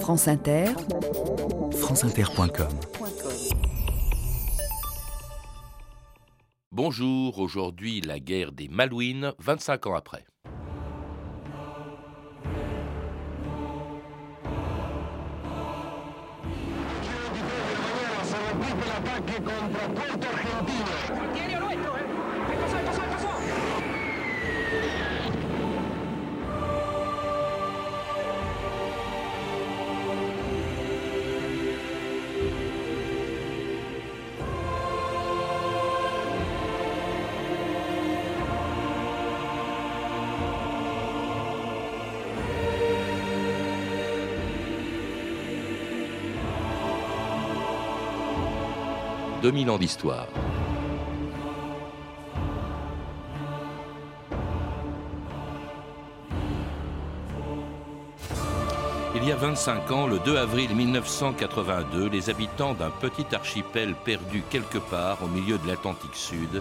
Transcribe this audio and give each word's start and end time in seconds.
France 0.00 0.28
Inter, 0.28 0.66
franceinter.com 1.72 2.68
Bonjour, 6.70 7.38
aujourd'hui 7.38 8.00
la 8.00 8.20
guerre 8.20 8.52
des 8.52 8.68
Malouines, 8.68 9.32
25 9.38 9.86
ans 9.86 9.94
après. 9.94 10.24
2000 49.46 49.70
ans 49.70 49.78
d'histoire. 49.78 50.26
Il 59.14 59.24
y 59.24 59.30
a 59.30 59.36
25 59.36 59.90
ans, 59.92 60.08
le 60.08 60.18
2 60.18 60.36
avril 60.36 60.74
1982, 60.74 62.08
les 62.08 62.28
habitants 62.28 62.74
d'un 62.74 62.90
petit 62.90 63.24
archipel 63.36 63.94
perdu 64.04 64.42
quelque 64.50 64.78
part 64.78 65.22
au 65.22 65.28
milieu 65.28 65.58
de 65.58 65.68
l'Atlantique 65.68 66.16
Sud 66.16 66.60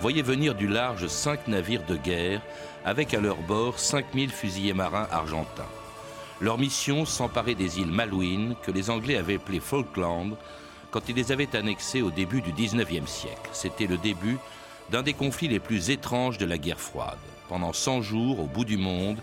voyaient 0.00 0.22
venir 0.22 0.54
du 0.54 0.68
large 0.68 1.08
cinq 1.08 1.48
navires 1.48 1.84
de 1.88 1.96
guerre 1.96 2.40
avec 2.84 3.14
à 3.14 3.20
leur 3.20 3.38
bord 3.38 3.80
5000 3.80 4.30
fusiliers 4.30 4.74
marins 4.74 5.08
argentins. 5.10 5.66
Leur 6.40 6.56
mission, 6.56 7.04
s'emparer 7.04 7.56
des 7.56 7.80
îles 7.80 7.90
Malouines 7.90 8.54
que 8.62 8.70
les 8.70 8.90
Anglais 8.90 9.16
avaient 9.16 9.38
appelées 9.38 9.58
Falkland 9.58 10.36
quand 10.92 11.08
ils 11.08 11.16
les 11.16 11.32
avaient 11.32 11.56
annexées 11.56 12.02
au 12.02 12.10
début 12.10 12.42
du 12.42 12.52
19e 12.52 13.06
siècle. 13.06 13.50
C'était 13.52 13.88
le 13.88 13.96
début 13.96 14.38
d'un 14.90 15.02
des 15.02 15.14
conflits 15.14 15.48
les 15.48 15.58
plus 15.58 15.90
étranges 15.90 16.38
de 16.38 16.44
la 16.44 16.58
guerre 16.58 16.78
froide. 16.78 17.18
Pendant 17.48 17.72
100 17.72 18.02
jours, 18.02 18.38
au 18.38 18.46
bout 18.46 18.64
du 18.64 18.76
monde, 18.76 19.18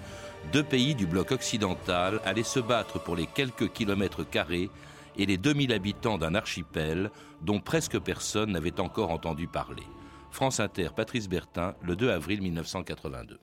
deux 0.52 0.64
pays 0.64 0.96
du 0.96 1.06
bloc 1.06 1.32
occidental 1.32 2.20
allaient 2.26 2.44
se 2.44 2.60
battre 2.60 3.00
pour 3.00 3.16
les 3.16 3.28
quelques 3.28 3.72
kilomètres 3.72 4.24
carrés 4.24 4.70
et 5.18 5.26
les 5.26 5.38
2000 5.38 5.72
habitants 5.72 6.18
d'un 6.18 6.34
archipel 6.34 7.12
dont 7.42 7.60
presque 7.60 8.00
personne 8.00 8.52
n'avait 8.52 8.80
encore 8.80 9.12
entendu 9.12 9.48
parler. 9.48 9.84
France 10.32 10.60
Inter, 10.60 10.90
Patrice 10.96 11.30
Bertin, 11.30 11.76
le 11.82 11.96
2 11.96 12.10
avril 12.10 12.42
1982. 12.42 13.40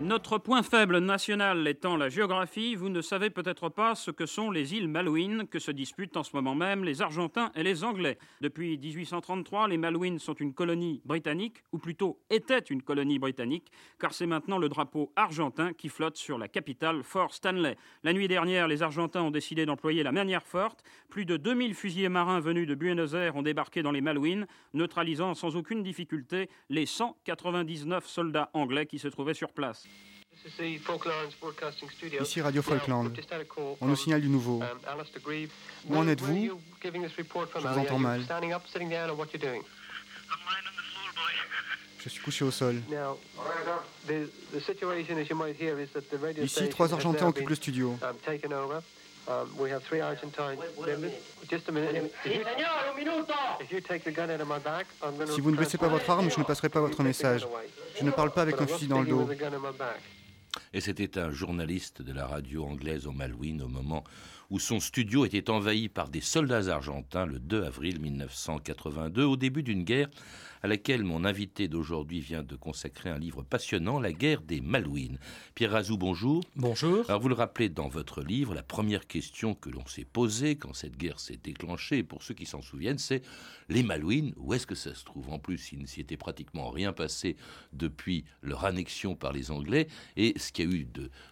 Notre 0.00 0.38
point 0.38 0.62
faible 0.62 0.98
national 0.98 1.66
étant 1.66 1.96
la 1.96 2.08
géographie, 2.08 2.76
vous 2.76 2.88
ne 2.88 3.00
savez 3.00 3.30
peut-être 3.30 3.68
pas 3.68 3.96
ce 3.96 4.12
que 4.12 4.26
sont 4.26 4.52
les 4.52 4.74
îles 4.74 4.86
Malouines 4.86 5.48
que 5.48 5.58
se 5.58 5.72
disputent 5.72 6.16
en 6.16 6.22
ce 6.22 6.36
moment 6.36 6.54
même 6.54 6.84
les 6.84 7.02
Argentins 7.02 7.50
et 7.56 7.64
les 7.64 7.82
Anglais. 7.82 8.16
Depuis 8.40 8.78
1833, 8.78 9.66
les 9.66 9.76
Malouines 9.76 10.20
sont 10.20 10.34
une 10.34 10.54
colonie 10.54 11.02
britannique, 11.04 11.64
ou 11.72 11.78
plutôt 11.78 12.20
étaient 12.30 12.60
une 12.60 12.82
colonie 12.82 13.18
britannique, 13.18 13.72
car 13.98 14.14
c'est 14.14 14.26
maintenant 14.26 14.58
le 14.58 14.68
drapeau 14.68 15.10
argentin 15.16 15.72
qui 15.72 15.88
flotte 15.88 16.16
sur 16.16 16.38
la 16.38 16.46
capitale 16.46 17.02
Fort 17.02 17.34
Stanley. 17.34 17.76
La 18.04 18.12
nuit 18.12 18.28
dernière, 18.28 18.68
les 18.68 18.84
Argentins 18.84 19.22
ont 19.22 19.32
décidé 19.32 19.66
d'employer 19.66 20.04
la 20.04 20.12
manière 20.12 20.46
forte. 20.46 20.84
Plus 21.10 21.24
de 21.24 21.36
2000 21.36 21.74
fusiliers 21.74 22.08
marins 22.08 22.38
venus 22.38 22.68
de 22.68 22.76
Buenos 22.76 23.14
Aires 23.14 23.34
ont 23.34 23.42
débarqué 23.42 23.82
dans 23.82 23.90
les 23.90 24.00
Malouines, 24.00 24.46
neutralisant 24.74 25.34
sans 25.34 25.56
aucune 25.56 25.82
difficulté 25.82 26.48
les 26.70 26.86
199 26.86 28.06
soldats 28.06 28.50
anglais 28.52 28.86
qui 28.86 29.00
se 29.00 29.08
trouvaient 29.08 29.34
sur 29.34 29.52
place. 29.52 29.87
Ici 32.22 32.40
Radio 32.40 32.62
Falkland. 32.62 33.12
On 33.80 33.86
nous 33.86 33.96
signale 33.96 34.20
du 34.20 34.28
nouveau. 34.28 34.62
Où 35.88 35.96
en 35.96 36.08
êtes-vous 36.08 36.60
Je 36.82 37.68
vous 37.68 37.78
entends 37.78 37.98
mal. 37.98 38.20
Je 42.00 42.08
suis 42.08 42.22
couché 42.22 42.44
au 42.44 42.50
sol. 42.52 42.80
Ici, 46.44 46.68
trois 46.70 46.92
Argentins 46.94 47.26
occupent 47.28 47.48
le 47.48 47.54
studio. 47.56 47.98
Si 55.26 55.40
vous 55.40 55.50
ne 55.50 55.56
baissez 55.56 55.78
pas 55.78 55.88
votre 55.88 56.08
arme, 56.10 56.30
je 56.30 56.38
ne 56.38 56.44
passerai 56.44 56.68
pas 56.68 56.80
votre 56.80 57.02
message. 57.02 57.46
Je 57.98 58.04
ne 58.04 58.10
parle 58.10 58.32
pas 58.32 58.42
avec 58.42 58.60
un 58.60 58.66
fusil 58.66 58.88
dans 58.88 59.00
le 59.00 59.06
dos. 59.06 59.28
Et 60.72 60.80
c'était 60.80 61.18
un 61.18 61.30
journaliste 61.30 62.02
de 62.02 62.12
la 62.12 62.26
radio 62.26 62.64
anglaise 62.64 63.06
au 63.06 63.12
Malouines 63.12 63.62
au 63.62 63.68
moment 63.68 64.04
où 64.50 64.58
son 64.58 64.80
studio 64.80 65.24
était 65.26 65.50
envahi 65.50 65.88
par 65.88 66.08
des 66.08 66.22
soldats 66.22 66.72
argentins 66.72 67.26
le 67.26 67.38
2 67.38 67.64
avril 67.64 68.00
1982, 68.00 69.24
au 69.24 69.36
début 69.36 69.62
d'une 69.62 69.84
guerre 69.84 70.08
à 70.62 70.66
laquelle 70.66 71.04
mon 71.04 71.24
invité 71.24 71.68
d'aujourd'hui 71.68 72.20
vient 72.20 72.42
de 72.42 72.56
consacrer 72.56 73.10
un 73.10 73.18
livre 73.18 73.42
passionnant, 73.42 74.00
La 74.00 74.12
guerre 74.12 74.42
des 74.42 74.60
Malouines. 74.60 75.18
Pierre 75.54 75.72
Razou, 75.72 75.96
bonjour. 75.96 76.42
Bonjour. 76.56 77.04
Alors 77.08 77.20
vous 77.20 77.28
le 77.28 77.34
rappelez 77.34 77.68
dans 77.68 77.88
votre 77.88 78.22
livre, 78.22 78.54
la 78.54 78.62
première 78.62 79.06
question 79.06 79.54
que 79.54 79.70
l'on 79.70 79.86
s'est 79.86 80.06
posée 80.06 80.56
quand 80.56 80.74
cette 80.74 80.96
guerre 80.96 81.20
s'est 81.20 81.38
déclenchée, 81.42 82.02
pour 82.02 82.22
ceux 82.22 82.34
qui 82.34 82.46
s'en 82.46 82.62
souviennent, 82.62 82.98
c'est 82.98 83.22
les 83.68 83.82
Malouines, 83.82 84.32
où 84.36 84.54
est-ce 84.54 84.66
que 84.66 84.74
ça 84.74 84.94
se 84.94 85.04
trouve? 85.04 85.30
En 85.30 85.38
plus, 85.38 85.72
il 85.72 85.80
ne 85.80 85.86
s'y 85.86 86.00
était 86.00 86.16
pratiquement 86.16 86.70
rien 86.70 86.92
passé 86.92 87.36
depuis 87.72 88.24
leur 88.42 88.64
annexion 88.64 89.14
par 89.14 89.32
les 89.32 89.50
Anglais, 89.50 89.88
et 90.16 90.32
ce 90.38 90.50
qu'il 90.52 90.70
y 90.70 90.74
a 90.74 90.76
eu 90.76 90.88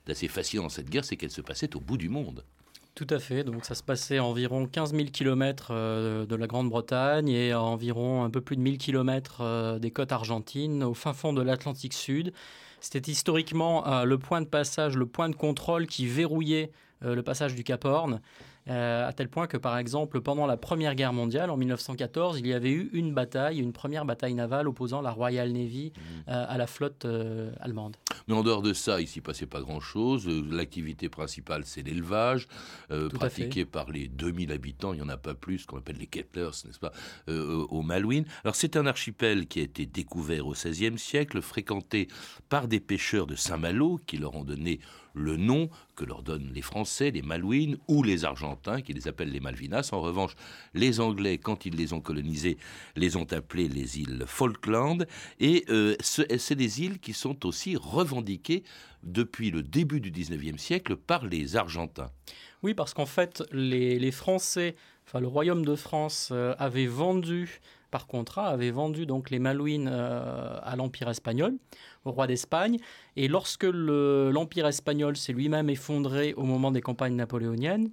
d'assez 0.06 0.28
fascinant 0.28 0.65
dans 0.65 0.69
cette 0.69 0.91
guerre, 0.91 1.04
c'est 1.04 1.16
qu'elle 1.16 1.31
se 1.31 1.41
passait 1.41 1.75
au 1.75 1.81
bout 1.81 1.97
du 1.97 2.09
monde. 2.09 2.44
Tout 2.97 3.07
à 3.11 3.21
fait. 3.21 3.45
Donc 3.45 3.65
ça 3.65 3.77
se 3.77 3.84
passait 3.84 4.19
à 4.19 4.25
environ 4.25 4.67
15 4.67 4.93
000 4.93 5.05
km 5.12 5.73
de 5.73 6.34
la 6.34 6.47
Grande-Bretagne 6.49 7.29
et 7.29 7.53
à 7.53 7.62
environ 7.62 8.25
un 8.25 8.31
peu 8.31 8.41
plus 8.41 8.57
de 8.57 8.62
1000 8.62 8.79
km 8.79 9.79
des 9.79 9.91
côtes 9.93 10.11
argentines, 10.11 10.83
au 10.83 10.95
fin 10.95 11.12
fond 11.12 11.33
de 11.33 11.43
l'Atlantique 11.43 11.93
Sud. 11.93 12.33
C'était 12.81 13.11
historiquement 13.11 13.87
euh, 13.87 14.05
le 14.05 14.19
point 14.19 14.41
de 14.41 14.47
passage, 14.47 14.97
le 14.97 15.07
point 15.07 15.29
de 15.29 15.34
contrôle 15.34 15.87
qui 15.87 16.07
verrouillait 16.07 16.71
euh, 17.05 17.15
le 17.15 17.23
passage 17.23 17.55
du 17.55 17.65
Cap 17.65 17.84
Horn. 17.84 18.21
Euh, 18.69 19.06
à 19.06 19.12
tel 19.12 19.28
point 19.28 19.47
que, 19.47 19.56
par 19.56 19.78
exemple, 19.78 20.21
pendant 20.21 20.47
la 20.47 20.56
Première 20.56 20.94
Guerre 20.94 21.12
mondiale, 21.12 21.50
en 21.50 21.56
1914, 21.56 22.41
il 22.41 22.47
y 22.47 22.53
avait 22.53 22.72
eu 22.72 22.91
une 22.93 23.15
bataille, 23.15 23.59
une 23.59 23.72
première 23.72 24.04
bataille 24.04 24.34
navale 24.34 24.66
opposant 24.66 25.00
la 25.00 25.12
Royal 25.12 25.53
Navy 25.53 25.93
euh, 26.28 26.44
à 26.49 26.59
la 26.59 26.66
flotte 26.66 27.04
euh, 27.04 27.53
allemande. 27.60 27.97
Mais 28.27 28.34
en 28.34 28.43
dehors 28.43 28.62
de 28.62 28.72
ça, 28.72 29.00
il 29.00 29.06
s'y 29.06 29.21
passait 29.21 29.47
pas 29.47 29.60
grand-chose. 29.60 30.28
L'activité 30.50 31.09
principale, 31.09 31.62
c'est 31.65 31.82
l'élevage, 31.82 32.49
pratiqué 33.15 33.65
par 33.65 33.91
les 33.91 34.09
2000 34.09 34.50
habitants, 34.50 34.93
il 34.93 34.97
n'y 34.97 35.03
en 35.03 35.09
a 35.09 35.16
pas 35.16 35.34
plus, 35.34 35.65
qu'on 35.66 35.78
appelle 35.78 35.98
les 35.98 36.06
Kettlers, 36.06 36.50
n'est-ce 36.65 36.81
pas, 36.81 36.93
au 37.28 37.83
Malouines. 37.83 38.25
Alors 38.43 38.56
c'est 38.56 38.77
un 38.77 38.87
archipel 38.87 39.47
qui 39.47 39.60
a 39.60 39.62
été 39.62 39.87
découvert 39.87 40.47
au 40.47 40.53
XVIe 40.53 40.98
siècle, 40.98 41.41
fréquenté 41.41 42.09
par 42.48 42.66
des 42.66 42.81
pêcheurs 42.81 43.27
de 43.27 43.37
Saint-Malo, 43.37 44.00
qui 44.06 44.19
leur 44.19 44.34
ont 44.34 44.44
donné 44.44 44.81
le 45.16 45.37
nom 45.37 45.69
que 45.97 46.04
leur 46.04 46.22
donnent 46.22 46.50
les 46.54 46.62
Français, 46.62 47.10
les 47.10 47.22
Malouines, 47.22 47.78
ou 47.88 48.03
les 48.03 48.25
Argentins, 48.25 48.82
qui 48.82 48.93
les 48.93 49.09
appellent 49.09 49.32
les 49.32 49.41
Malvinas. 49.41 49.88
En 49.93 50.00
revanche, 50.00 50.37
les 50.75 51.00
Anglais, 51.00 51.38
quand 51.38 51.66
ils 51.66 51.75
les 51.75 51.93
ont 51.93 52.00
colonisés, 52.00 52.59
les 52.94 53.16
ont 53.16 53.27
appelés 53.32 53.69
les 53.69 53.99
îles 53.99 54.25
Falkland. 54.27 55.06
Et 55.41 55.65
euh, 55.71 55.97
c'est 56.00 56.54
des 56.54 56.82
îles 56.82 56.99
qui 56.99 57.15
sont 57.15 57.47
aussi 57.47 57.77
revendiquées 57.77 58.62
depuis 59.03 59.50
le 59.50 59.62
début 59.62 60.00
du 60.00 60.10
19e 60.10 60.59
siècle 60.59 60.97
par 60.97 61.27
les 61.27 61.57
Argentins. 61.57 62.10
Oui, 62.62 62.74
parce 62.74 62.95
qu'en 62.95 63.07
fait, 63.07 63.42
les, 63.53 64.10
Français, 64.10 64.77
enfin 65.07 65.21
le 65.21 65.28
Royaume 65.28 65.65
de 65.65 65.77
France 65.77 66.30
euh, 66.33 66.54
avait 66.59 66.86
vendu 66.86 67.60
par 67.91 68.06
contrat, 68.06 68.48
avait 68.48 68.71
vendu 68.71 69.06
donc 69.06 69.30
les 69.30 69.38
Malouines 69.38 69.88
euh, 69.91 70.59
à 70.62 70.77
l'Empire 70.77 71.09
espagnol, 71.09 71.54
au 72.04 72.12
roi 72.12 72.27
d'Espagne. 72.27 72.78
Et 73.16 73.28
lorsque 73.28 73.65
l'Empire 73.65 74.66
espagnol 74.66 75.16
s'est 75.16 75.33
lui-même 75.33 75.71
effondré 75.71 76.34
au 76.34 76.44
moment 76.44 76.71
des 76.71 76.80
campagnes 76.80 77.16
napoléoniennes, 77.16 77.91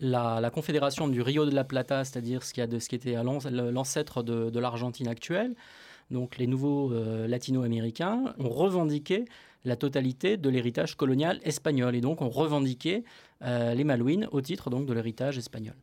la, 0.00 0.50
confédération 0.50 1.08
du 1.08 1.20
Rio 1.20 1.44
de 1.44 1.54
la 1.54 1.64
Plata, 1.64 2.04
c'est-à-dire 2.04 2.42
ce, 2.42 2.54
qui 2.54 2.60
ce 2.60 2.88
qui 2.88 2.94
était 2.94 3.22
l'ancêtre 3.22 4.22
de, 4.22 4.48
de 4.48 4.58
l'Argentine 4.58 5.08
actuelle, 5.08 5.54
donc 6.10 6.38
les 6.38 6.46
nouveaux 6.46 6.90
latino-américains, 7.26 8.34
ont 8.38 8.48
revendiqué 8.48 9.26
la 9.64 9.76
totalité 9.76 10.36
de 10.36 10.48
l'héritage 10.48 10.96
colonial 10.96 11.40
espagnol. 11.42 11.94
Et 11.94 12.00
donc, 12.00 12.22
ont 12.22 12.30
revendiqué 12.30 13.04
les 13.42 13.84
Malouines 13.84 14.28
au 14.32 14.42
titre 14.42 14.68
donc 14.68 14.86
de 14.86 14.92
l'héritage 14.92 15.38
espagnol. 15.38 15.74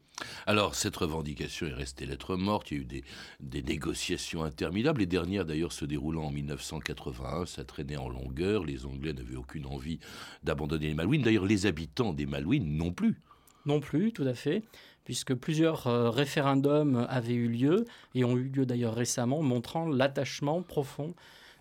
Alors, 0.46 0.76
cette 0.76 0.96
revendication 0.96 1.68
est 1.68 1.74
restée 1.74 2.06
lettre 2.06 2.36
morte. 2.36 2.72
Il 2.72 2.78
y 2.78 2.80
a 2.80 2.82
eu 2.82 2.86
des, 2.86 3.04
des 3.40 3.62
négociations 3.62 4.44
interminables. 4.44 5.00
Les 5.00 5.06
dernières, 5.06 5.46
d'ailleurs, 5.46 5.72
se 5.72 5.86
déroulant 5.86 6.26
en 6.26 6.32
1981. 6.32 7.46
Ça 7.46 7.64
traînait 7.64 7.98
en 7.98 8.10
longueur. 8.10 8.64
Les 8.64 8.86
Anglais 8.86 9.14
n'avaient 9.14 9.36
aucune 9.36 9.66
envie 9.66 10.00
d'abandonner 10.44 10.88
les 10.88 10.94
Malouines. 10.94 11.22
D'ailleurs, 11.22 11.46
les 11.46 11.66
habitants 11.66 12.14
des 12.14 12.26
Malouines 12.26 12.78
non 12.78 12.92
plus. 12.92 13.20
Non 13.66 13.80
plus, 13.80 14.12
tout 14.12 14.24
à 14.24 14.34
fait 14.34 14.64
puisque 15.08 15.34
plusieurs 15.36 15.88
euh, 15.88 16.10
référendums 16.10 17.08
avaient 17.08 17.34
eu 17.34 17.48
lieu 17.48 17.86
et 18.14 18.26
ont 18.26 18.36
eu 18.36 18.50
lieu 18.50 18.66
d'ailleurs 18.66 18.94
récemment, 18.94 19.42
montrant 19.42 19.88
l'attachement 19.88 20.62
profond 20.62 21.16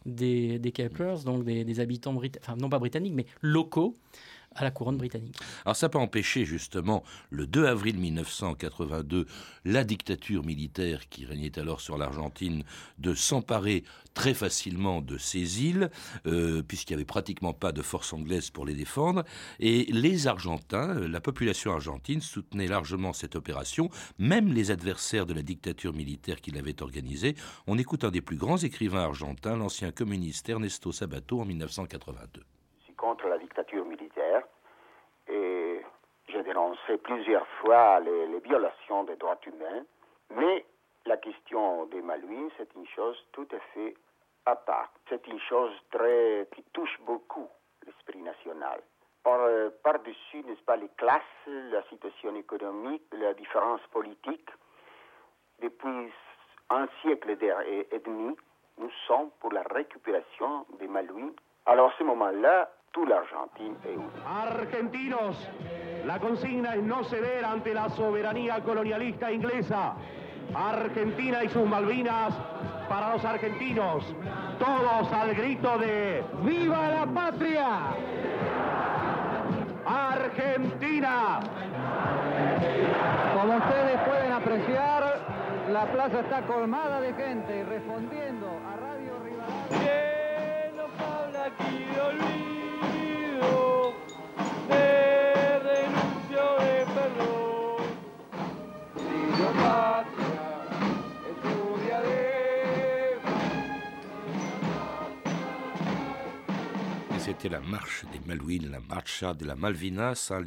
des, 0.06 0.58
des 0.58 0.72
donc 1.24 1.44
des, 1.44 1.64
des 1.64 1.80
habitants, 1.80 2.14
enfin 2.40 2.56
non 2.56 2.68
pas 2.68 2.78
britanniques, 2.78 3.14
mais 3.14 3.26
locaux, 3.42 3.96
à 4.56 4.64
la 4.64 4.70
couronne 4.70 4.96
britannique. 4.96 5.36
Alors 5.64 5.76
ça 5.76 5.88
peut 5.88 5.98
empêcher 5.98 6.44
justement 6.44 7.04
le 7.30 7.46
2 7.46 7.66
avril 7.66 7.98
1982 7.98 9.26
la 9.64 9.84
dictature 9.84 10.44
militaire 10.44 11.08
qui 11.08 11.24
régnait 11.24 11.58
alors 11.58 11.80
sur 11.80 11.98
l'Argentine 11.98 12.64
de 12.98 13.14
s'emparer 13.14 13.84
très 14.14 14.34
facilement 14.34 15.02
de 15.02 15.18
ces 15.18 15.64
îles 15.64 15.90
euh, 16.26 16.62
puisqu'il 16.62 16.94
n'y 16.94 16.96
avait 16.96 17.04
pratiquement 17.04 17.52
pas 17.52 17.72
de 17.72 17.82
force 17.82 18.12
anglaise 18.12 18.50
pour 18.50 18.64
les 18.64 18.74
défendre 18.74 19.24
et 19.60 19.84
les 19.92 20.26
Argentins, 20.26 20.96
euh, 20.96 21.08
la 21.08 21.20
population 21.20 21.72
argentine 21.72 22.20
soutenait 22.20 22.66
largement 22.66 23.12
cette 23.12 23.36
opération, 23.36 23.90
même 24.18 24.52
les 24.52 24.70
adversaires 24.70 25.26
de 25.26 25.34
la 25.34 25.42
dictature 25.42 25.92
militaire 25.92 26.40
qui 26.40 26.50
l'avait 26.50 26.82
organisée. 26.82 27.36
On 27.66 27.78
écoute 27.78 28.04
un 28.04 28.10
des 28.10 28.22
plus 28.22 28.36
grands 28.36 28.56
écrivains 28.56 29.04
argentins, 29.04 29.56
l'ancien 29.56 29.92
communiste 29.92 30.48
Ernesto 30.48 30.92
Sabato 30.92 31.40
en 31.40 31.44
1982. 31.44 32.55
Dictature 33.56 33.86
militaire, 33.86 34.42
et 35.28 35.80
j'ai 36.28 36.42
dénoncé 36.42 36.98
plusieurs 36.98 37.46
fois 37.62 38.00
les, 38.00 38.38
violations 38.40 39.04
des 39.04 39.16
droits 39.16 39.38
humains, 39.46 39.82
mais 40.28 40.66
la 41.06 41.16
question 41.16 41.86
des 41.86 42.02
Malouines, 42.02 42.50
c'est 42.58 42.68
une 42.74 42.86
chose 42.88 43.16
tout 43.32 43.48
à 43.52 43.58
fait 43.72 43.94
à 44.44 44.56
part. 44.56 44.92
C'est 45.08 45.26
une 45.26 45.40
chose 45.40 45.72
très, 45.90 46.46
qui 46.54 46.64
touche 46.74 47.00
beaucoup 47.06 47.48
l'esprit 47.86 48.20
national. 48.20 48.82
Euh, 49.26 49.70
par-dessus, 49.82 50.42
n'est-ce 50.44 50.62
pas, 50.64 50.76
les 50.76 50.90
classes, 50.98 51.22
la 51.46 51.82
situation 51.84 52.36
économique, 52.36 53.04
la 53.12 53.32
différence 53.32 53.80
politique, 53.90 54.50
depuis 55.62 56.12
un 56.68 56.86
siècle 57.00 57.30
et 57.30 57.98
demi, 58.00 58.36
nous 58.76 58.90
sommes 59.06 59.30
pour 59.40 59.50
la 59.50 59.62
récupération 59.62 60.66
des 60.78 60.88
Malouines. 60.88 61.32
Alors, 61.64 61.90
à 61.90 61.94
ce 61.98 62.04
moment-là, 62.04 62.70
Argentina 62.96 63.76
Argentinos, 64.26 65.36
la 66.06 66.18
consigna 66.18 66.76
es 66.76 66.82
no 66.82 67.04
ceder 67.04 67.44
ante 67.44 67.74
la 67.74 67.90
soberanía 67.90 68.62
colonialista 68.62 69.30
inglesa. 69.30 69.94
Argentina 70.54 71.44
y 71.44 71.48
sus 71.50 71.68
Malvinas 71.68 72.32
para 72.88 73.12
los 73.12 73.24
argentinos. 73.24 74.04
Todos 74.58 75.12
al 75.12 75.34
grito 75.34 75.76
de 75.78 76.24
¡Viva 76.42 76.88
la 76.88 77.06
patria! 77.06 77.68
Argentina. 79.84 81.40
Como 83.34 83.56
ustedes 83.56 84.00
pueden 84.06 84.32
apreciar, 84.32 85.18
la 85.70 85.84
plaza 85.92 86.20
está 86.20 86.42
colmada 86.46 87.00
de 87.02 87.12
gente 87.12 87.64
respondiendo 87.64 88.46
a 88.46 88.76
Radio 88.76 89.12
Rivadavia. 89.22 90.05
La 107.48 107.60
marche 107.60 108.04
des 108.12 108.20
Malouines, 108.26 108.70
la 108.70 108.80
marcha 108.80 109.34
de 109.34 109.44
la 109.44 109.54
Malvinas. 109.54 110.30
Hein. 110.30 110.42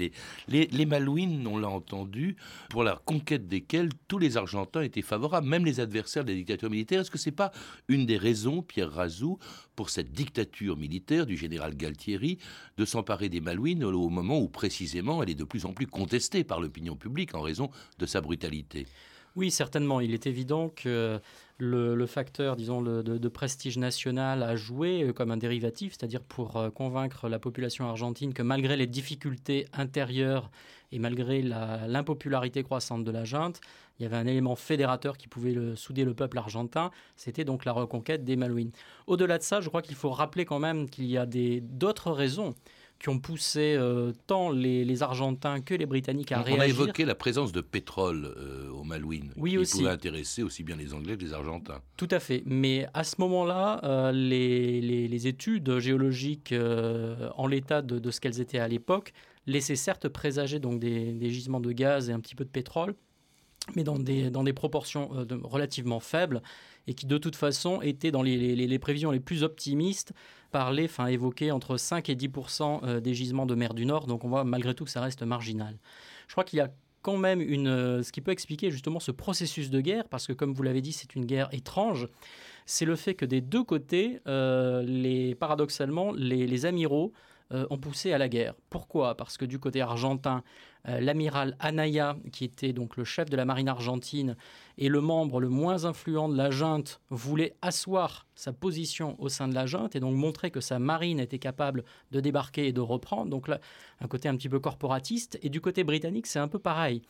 Les, 0.48 0.68
les, 0.68 0.86
Malouines, 0.86 1.46
on 1.48 1.58
l'a 1.58 1.70
entendu, 1.70 2.36
pour 2.70 2.84
la 2.84 3.02
conquête 3.06 3.48
desquelles 3.48 3.90
tous 4.08 4.18
les 4.18 4.38
Argentins 4.38 4.82
étaient 4.82 5.02
favorables, 5.02 5.48
même 5.48 5.66
les 5.66 5.80
adversaires 5.80 6.26
des 6.26 6.36
dictatures 6.36 6.70
militaires. 6.70 7.02
Est-ce 7.02 7.12
que 7.12 7.18
c'est 7.18 7.32
pas 7.32 7.52
une 7.88 8.06
des 8.06 8.18
raisons, 8.18 8.62
Pierre 8.62 8.92
Razou, 8.92 9.40
pour 9.76 9.90
cette 9.90 10.12
dictature 10.12 10.78
militaire 10.78 11.26
du 11.26 11.38
général 11.38 11.76
Galtieri 11.76 12.38
de 12.78 12.86
s'emparer 12.86 13.30
des 13.30 13.42
Malouines 13.42 13.84
au 13.84 14.10
moment 14.10 14.40
où 14.40 14.50
précisément 14.50 15.24
elle 15.24 15.30
est 15.30 15.36
de 15.36 15.44
plus 15.44 15.66
en 15.66 15.74
plus 15.74 15.88
contestée 15.88 16.44
par 16.44 16.60
l'opinion 16.60 16.96
publique 16.96 17.36
en 17.36 17.42
raison 17.42 17.70
de 17.98 18.06
sa 18.06 18.22
brutalité? 18.22 18.88
Oui, 19.36 19.52
certainement. 19.52 20.02
Il 20.02 20.14
est 20.14 20.28
évident 20.28 20.70
que 20.70 21.20
le, 21.60 22.06
facteur, 22.06 22.56
de, 22.56 23.28
prestige 23.28 23.78
national 23.78 24.44
a 24.44 24.56
joué 24.56 25.04
euh, 25.04 25.14
comme 25.14 25.32
un 25.32 25.38
dérivatif, 25.38 25.94
c'est-à-dire 25.94 26.22
pour 26.22 26.56
euh, 26.58 26.70
convaincre 26.70 27.28
la 27.28 27.38
population 27.38 27.88
argentine 27.88 28.34
que 28.34 28.42
malgré 28.42 28.78
les 28.78 28.88
difficultés 28.88 29.68
intérieures 29.74 30.50
et 30.92 31.00
malgré 31.00 31.42
l'impopularité 31.42 32.64
croissante 32.64 33.04
de 33.04 33.12
la 33.12 33.24
junte, 33.24 33.62
il 34.00 34.04
y 34.04 34.06
avait 34.06 34.16
un 34.16 34.26
élément 34.26 34.56
fédérateur 34.56 35.18
qui 35.18 35.28
pouvait 35.28 35.56
souder 35.76 36.04
le 36.04 36.16
peuple 36.16 36.40
argentin, 36.40 36.90
c'était 37.16 37.44
donc 37.44 37.66
la 37.66 37.74
reconquête 37.74 38.24
des 38.24 38.36
Malouines. 38.36 38.72
Au-delà 39.06 39.38
de 39.38 39.44
ça, 39.44 39.62
je 39.62 39.70
crois 39.70 39.84
qu'il 39.84 39.96
faut 39.96 40.10
rappeler 40.10 40.46
quand 40.46 40.58
même 40.58 40.90
qu'il 40.90 41.06
y 41.06 41.18
a 41.18 41.28
d'autres 41.28 42.12
raisons 42.12 42.56
qui 43.00 43.08
ont 43.08 43.20
poussé 43.20 43.76
euh, 43.78 44.12
tant 44.28 44.52
les, 44.52 45.02
Argentins 45.02 45.62
que 45.62 45.74
les 45.74 45.86
Britanniques 45.86 46.34
à 46.34 46.42
réagir. 46.42 46.58
On 46.58 46.62
a 46.62 46.68
évoqué 46.68 47.06
la 47.06 47.16
présence 47.16 47.54
de 47.54 47.62
pétrole 47.62 48.34
euh, 48.38 48.70
aux 48.72 48.84
Malouines, 48.84 49.32
oui, 49.38 49.58
qui 49.64 49.78
pouvait 49.78 49.90
intéresser 49.90 50.44
aussi 50.44 50.64
bien 50.64 50.76
les 50.76 50.94
Anglais 50.94 51.16
que 51.16 51.24
les 51.24 51.34
Argentins. 51.34 51.82
Tout 51.96 52.10
à 52.12 52.20
fait. 52.20 52.44
Mais 52.46 52.88
à 52.94 53.06
ce 53.06 53.16
moment-là, 53.20 53.80
euh, 53.86 54.12
les, 54.12 55.28
études 55.28 55.80
géologiques 55.80 56.54
en 57.36 57.48
l'état 57.48 57.82
de, 57.82 58.12
ce 58.12 58.20
qu'elles 58.20 58.40
étaient 58.40 58.60
à 58.60 58.68
l'époque 58.68 59.14
laissaient 59.48 59.76
certes 59.76 60.08
présager 60.08 60.60
donc 60.60 60.80
des, 60.80 61.30
gisements 61.30 61.60
de 61.60 61.72
gaz 61.72 62.10
et 62.10 62.14
un 62.14 62.20
petit 62.20 62.36
peu 62.36 62.46
de 62.46 62.50
pétrole, 62.50 62.96
mais 63.76 63.84
dans 63.84 64.00
des, 64.00 64.30
dans 64.30 64.44
des 64.44 64.54
proportions 64.54 65.10
relativement 65.44 66.00
faibles 66.00 66.42
et 66.90 66.96
qui 66.96 67.06
de 67.06 67.20
toute 67.20 67.36
façon 67.36 67.82
étaient 67.84 68.10
dans 68.10 68.24
les, 68.24 68.80
prévisions 68.80 69.12
les 69.12 69.20
plus 69.20 69.44
optimistes 69.44 70.12
parler, 70.52 70.86
enfin 70.86 71.08
entre 71.52 71.78
5 71.78 72.10
et 72.10 72.16
10% 72.16 72.80
euh, 72.84 73.00
des 73.00 73.14
gisements 73.14 73.46
de 73.46 73.54
mer 73.54 73.76
du 73.76 73.86
Nord. 73.86 74.08
Donc 74.08 74.26
on 74.26 74.30
voit 74.30 74.44
malgré 74.44 74.74
tout 74.74 74.86
que 74.86 74.90
ça 74.90 75.02
reste 75.02 75.22
marginal. 75.22 75.78
Je 76.28 76.34
crois 76.34 76.44
qu'il 76.44 76.58
y 76.58 76.62
a 76.62 76.72
quand 77.04 77.18
même 77.18 77.42
une, 77.42 77.68
euh, 77.68 78.02
ce 78.02 78.12
qui 78.12 78.22
peut 78.22 78.32
expliquer 78.32 78.72
justement 78.72 79.00
ce 79.00 79.12
processus 79.12 79.70
de 79.70 79.80
guerre, 79.82 80.08
parce 80.10 80.26
que 80.26 80.34
comme 80.34 80.52
vous 80.52 80.64
l'avez 80.64 80.82
dit, 80.82 80.92
c'est 80.92 81.14
une 81.14 81.26
guerre 81.26 81.50
étrange, 81.52 82.08
c'est 82.66 82.86
le 82.86 82.96
fait 82.96 83.14
que 83.14 83.26
des 83.26 83.42
deux 83.42 83.64
côtés, 83.64 84.20
euh, 84.28 84.82
les, 84.82 85.36
paradoxalement, 85.36 86.12
les 86.12 86.66
amiraux 86.66 87.14
euh, 87.52 87.66
ont 87.72 87.78
poussé 87.78 88.14
à 88.14 88.20
la 88.20 88.30
guerre. 88.30 88.54
Pourquoi? 88.70 89.16
Parce 89.16 89.36
que 89.36 89.44
du 89.44 89.58
côté 89.58 89.82
argentin, 89.82 90.44
euh, 90.88 91.00
l'amiral 91.00 91.56
Anaya, 91.60 92.16
qui 92.32 92.46
était 92.46 92.74
donc 92.74 92.96
le 92.96 93.04
chef 93.04 93.28
de 93.30 93.36
la 93.36 93.44
marine 93.44 93.68
argentine 93.68 94.36
et 94.78 94.88
le 94.88 95.02
membre 95.02 95.40
le 95.42 95.50
moins 95.50 95.86
influent 95.86 96.30
de 96.30 96.38
la 96.38 96.52
junte, 96.52 97.02
voulait 97.10 97.56
asseoir 97.64 98.28
sa 98.36 98.54
position 98.54 99.16
au 99.20 99.30
sein 99.30 99.48
de 99.48 99.56
la 99.56 99.66
junte 99.66 99.96
et 99.96 100.00
donc 100.00 100.16
montrer 100.16 100.52
que 100.52 100.62
sa 100.62 100.78
marine 100.78 101.20
était 101.20 101.40
capable 101.40 101.84
de 102.12 102.20
débarquer 102.20 102.68
et 102.68 102.72
de 102.72 102.82
reprendre. 102.82 103.32
Donc 103.32 103.48
là, 103.48 103.60
un 104.00 104.08
côté 104.08 104.30
un 104.30 104.36
petit 104.36 104.50
peu 104.50 104.60
corporatiste. 104.60 105.40
Et 105.42 105.50
du 105.50 105.60
côté 105.60 105.84
britannique, 105.84 106.28
c'est 106.28 106.40
un 106.40 106.48
peu 106.48 106.60
pareil. 106.60 107.02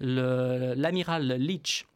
L'amiral 0.00 1.34
Leach, 1.34 1.86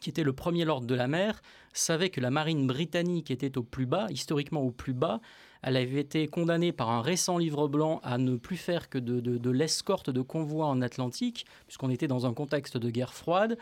qui 0.00 0.10
était 0.10 0.22
le 0.22 0.32
premier 0.32 0.64
lord 0.64 0.82
de 0.82 0.94
la 0.94 1.08
mer, 1.08 1.42
savait 1.72 2.10
que 2.10 2.20
la 2.20 2.30
marine 2.30 2.66
britannique 2.66 3.30
était 3.30 3.58
au 3.58 3.62
plus 3.62 3.86
bas, 3.86 4.06
historiquement 4.10 4.62
au 4.62 4.70
plus 4.70 4.94
bas, 4.94 5.20
elle 5.62 5.76
avait 5.76 6.00
été 6.00 6.26
condamnée 6.28 6.72
par 6.72 6.90
un 6.90 7.02
récent 7.02 7.38
livre 7.38 7.68
blanc 7.68 8.00
à 8.02 8.18
ne 8.18 8.36
plus 8.36 8.56
faire 8.56 8.88
que 8.88 8.98
de, 8.98 9.50
l'escorte 9.50 10.10
de 10.10 10.20
convois 10.20 10.66
en 10.66 10.82
Atlantique, 10.82 11.46
puisqu'on 11.66 11.90
était 11.90 12.08
dans 12.08 12.26
un 12.26 12.34
contexte 12.34 12.76
de 12.76 12.90
guerre 12.90 13.14
froide. 13.14 13.58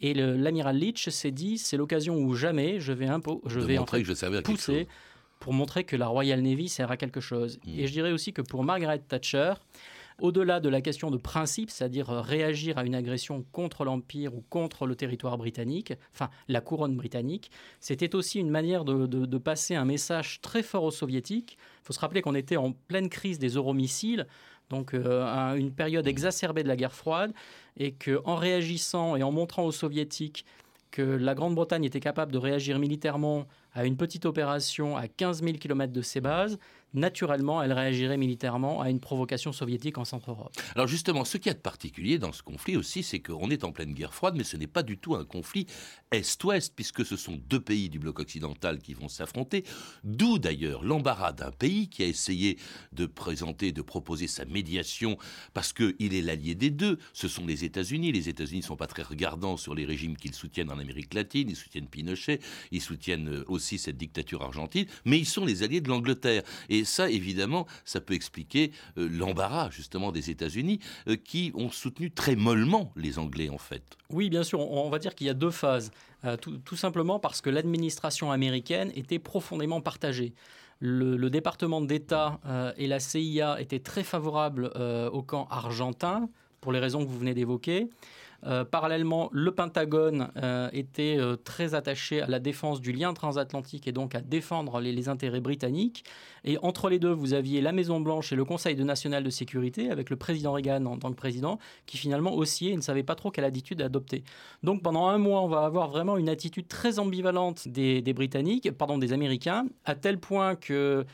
Et 0.00 0.14
l'amiral 0.14 0.76
Leach 0.76 1.08
s'est 1.08 1.30
dit 1.30 1.58
c'est 1.58 1.76
l'occasion 1.76 2.16
où 2.16 2.34
jamais 2.34 2.80
je 2.80 2.92
vais, 2.92 3.06
je 3.46 3.60
vais 3.60 3.78
en 3.78 3.86
je 3.86 4.40
pousser 4.40 4.88
pour 5.40 5.52
montrer 5.52 5.84
que 5.84 5.94
la 5.94 6.06
Royal 6.06 6.40
Navy 6.40 6.68
sert 6.68 6.90
à 6.90 6.96
quelque 6.96 7.20
chose. 7.20 7.58
Hmm. 7.66 7.78
Et 7.78 7.86
je 7.86 7.92
dirais 7.92 8.12
aussi 8.12 8.32
que 8.32 8.42
pour 8.42 8.64
Margaret 8.64 9.00
Thatcher, 9.00 9.54
au-delà 10.20 10.60
de 10.60 10.68
la 10.68 10.80
question 10.80 11.10
de 11.10 11.16
principe, 11.16 11.70
c'est-à-dire 11.70 12.10
euh, 12.10 12.20
réagir 12.20 12.78
à 12.78 12.84
une 12.84 12.94
agression 12.94 13.44
contre 13.52 13.84
l'Empire 13.84 14.34
ou 14.34 14.44
contre 14.48 14.86
le 14.86 14.94
territoire 14.94 15.36
britannique, 15.38 15.92
enfin 16.12 16.30
la 16.48 16.60
couronne 16.60 16.96
britannique, 16.96 17.50
c'était 17.80 18.14
aussi 18.14 18.38
une 18.38 18.50
manière 18.50 18.84
de, 18.84 19.38
passer 19.38 19.74
un 19.74 19.84
message 19.84 20.40
très 20.40 20.62
fort 20.62 20.84
aux 20.84 20.90
soviétiques. 20.90 21.58
Il 21.82 21.86
faut 21.86 21.92
se 21.92 22.00
rappeler 22.00 22.22
qu'on 22.22 22.34
était 22.34 22.56
en 22.56 22.72
pleine 22.72 23.08
crise 23.08 23.38
des 23.38 23.50
euromissiles, 23.50 24.26
donc 24.70 24.94
euh, 24.94 25.54
une 25.56 25.72
période 25.72 26.06
exacerbée 26.06 26.62
de 26.62 26.68
la 26.68 26.76
guerre 26.76 26.94
froide, 26.94 27.32
et 27.76 27.92
qu'en 27.92 28.36
réagissant 28.36 29.16
et 29.16 29.22
en 29.22 29.32
montrant 29.32 29.64
aux 29.64 29.72
soviétiques 29.72 30.46
que 30.90 31.02
la 31.02 31.34
Grande-Bretagne 31.34 31.84
était 31.84 32.00
capable 32.00 32.30
de 32.30 32.38
réagir 32.38 32.78
militairement 32.78 33.46
à 33.74 33.84
une 33.84 33.96
petite 33.96 34.24
opération 34.24 34.96
à 34.96 35.08
15 35.08 35.42
000 35.42 35.58
km 35.58 35.92
de 35.92 36.02
ses 36.02 36.20
bases, 36.20 36.58
naturellement, 36.94 37.60
elle 37.60 37.72
réagirait 37.72 38.16
militairement 38.16 38.80
à 38.80 38.88
une 38.88 39.00
provocation 39.00 39.52
soviétique 39.52 39.98
en 39.98 40.04
Centre-Europe. 40.04 40.52
Alors 40.74 40.86
justement, 40.86 41.24
ce 41.24 41.36
qu'il 41.36 41.48
y 41.48 41.50
a 41.50 41.54
de 41.54 41.58
particulier 41.58 42.18
dans 42.18 42.32
ce 42.32 42.42
conflit 42.42 42.76
aussi, 42.76 43.02
c'est 43.02 43.20
qu'on 43.20 43.50
est 43.50 43.64
en 43.64 43.72
pleine 43.72 43.94
guerre 43.94 44.14
froide, 44.14 44.34
mais 44.36 44.44
ce 44.44 44.56
n'est 44.56 44.68
pas 44.68 44.82
du 44.82 44.96
tout 44.96 45.16
un 45.16 45.24
conflit 45.24 45.66
Est-Ouest, 46.12 46.72
puisque 46.74 47.04
ce 47.04 47.16
sont 47.16 47.38
deux 47.48 47.60
pays 47.60 47.90
du 47.90 47.98
bloc 47.98 48.20
occidental 48.20 48.78
qui 48.78 48.94
vont 48.94 49.08
s'affronter, 49.08 49.64
d'où 50.04 50.38
d'ailleurs 50.38 50.84
l'embarras 50.84 51.32
d'un 51.32 51.50
pays 51.50 51.88
qui 51.88 52.04
a 52.04 52.06
essayé 52.06 52.58
de 52.92 53.06
présenter, 53.06 53.72
de 53.72 53.82
proposer 53.82 54.28
sa 54.28 54.44
médiation, 54.44 55.18
parce 55.52 55.72
qu'il 55.72 56.14
est 56.14 56.22
l'allié 56.22 56.54
des 56.54 56.70
deux, 56.70 56.98
ce 57.12 57.26
sont 57.26 57.44
les 57.44 57.64
États-Unis. 57.64 58.12
Les 58.12 58.28
États-Unis 58.28 58.60
ne 58.60 58.66
sont 58.66 58.76
pas 58.76 58.86
très 58.86 59.02
regardants 59.02 59.56
sur 59.56 59.74
les 59.74 59.84
régimes 59.84 60.16
qu'ils 60.16 60.34
soutiennent 60.34 60.70
en 60.70 60.78
Amérique 60.78 61.12
latine, 61.14 61.50
ils 61.50 61.56
soutiennent 61.56 61.88
Pinochet, 61.88 62.38
ils 62.70 62.80
soutiennent 62.80 63.42
aussi 63.48 63.63
cette 63.64 63.96
dictature 63.96 64.42
argentine, 64.42 64.86
mais 65.04 65.18
ils 65.18 65.26
sont 65.26 65.44
les 65.44 65.62
alliés 65.62 65.80
de 65.80 65.88
l'Angleterre. 65.88 66.42
Et 66.68 66.84
et 66.84 66.86
ça, 66.86 67.08
évidemment, 67.08 67.66
ça 67.86 68.00
peut 68.00 68.12
expliquer 68.12 68.70
euh, 68.98 69.08
l'embarras 69.10 69.70
justement 69.70 70.12
des 70.12 70.28
États-Unis 70.28 70.80
euh, 71.08 71.16
qui 71.16 71.50
ont 71.54 71.70
soutenu 71.70 72.10
très 72.10 72.36
mollement 72.36 72.92
les 72.94 73.18
Anglais 73.18 73.48
en 73.48 73.56
fait. 73.56 73.96
Oui, 74.10 74.28
bien 74.28 74.42
sûr. 74.42 74.60
On 74.60 74.90
va 74.90 74.98
dire 74.98 75.14
qu'il 75.14 75.28
y 75.28 75.30
a 75.30 75.34
deux 75.34 75.50
phases. 75.50 75.92
Euh, 76.26 76.36
tout, 76.36 76.76
simplement 76.76 77.18
parce 77.18 77.40
que 77.40 77.48
l'administration 77.48 78.32
américaine 78.32 78.90
était 78.96 79.18
profondément 79.18 79.80
partagée. 79.80 80.34
Le, 80.80 81.30
département 81.30 81.80
d'État 81.80 82.40
et 82.76 82.86
la 82.86 83.00
CIA 83.00 83.58
étaient 83.60 83.78
très 83.78 84.02
favorables 84.02 84.66
au 85.12 85.22
camp 85.22 85.46
argentin 85.50 86.28
pour 86.60 86.72
les 86.72 86.80
raisons 86.80 87.02
que 87.04 87.08
vous 87.08 87.18
venez 87.18 87.32
d'évoquer. 87.32 87.88
Euh, 88.46 88.64
parallèlement, 88.64 89.30
le 89.32 89.52
Pentagone 89.52 90.30
euh, 90.36 90.68
était 90.72 91.16
euh, 91.18 91.36
très 91.36 91.74
attaché 91.74 92.20
à 92.20 92.26
la 92.26 92.38
défense 92.38 92.80
du 92.80 92.92
lien 92.92 93.14
transatlantique 93.14 93.88
et 93.88 93.92
donc 93.92 94.14
à 94.14 94.20
défendre 94.20 94.80
les, 94.80 95.08
intérêts 95.08 95.40
britanniques. 95.40 96.04
Et 96.44 96.58
entre 96.62 96.88
les 96.88 96.98
deux, 96.98 97.12
vous 97.12 97.34
aviez 97.34 97.60
la 97.60 97.72
Maison-Blanche 97.72 98.32
et 98.32 98.36
le 98.36 98.44
Conseil 98.44 98.74
de 98.74 98.84
national 98.84 99.22
de 99.22 99.30
sécurité, 99.30 99.90
avec 99.90 100.10
le 100.10 100.16
président 100.16 100.52
Reagan 100.52 100.84
en 100.86 100.98
tant 100.98 101.10
que 101.10 101.16
président, 101.16 101.58
qui 101.86 101.96
finalement 101.96 102.34
oscillait 102.34 102.72
et 102.72 102.76
ne 102.76 102.82
savait 102.82 103.02
pas 103.02 103.14
trop 103.14 103.30
quelle 103.30 103.44
attitude 103.44 103.80
adopter. 103.80 104.24
Donc 104.62 104.82
pendant 104.82 105.06
un 105.06 105.18
mois, 105.18 105.42
on 105.42 105.48
va 105.48 105.64
avoir 105.64 105.88
vraiment 105.88 106.16
une 106.16 106.28
attitude 106.28 106.68
très 106.68 106.98
ambivalente 106.98 107.68
des, 107.68 108.02
des 108.02 108.12
Britanniques, 108.12 108.70
pardon, 108.72 108.98
des 108.98 109.12
Américains, 109.12 109.66
à 109.84 109.94
tel 109.94 110.18
point 110.18 110.54
que 110.54 111.04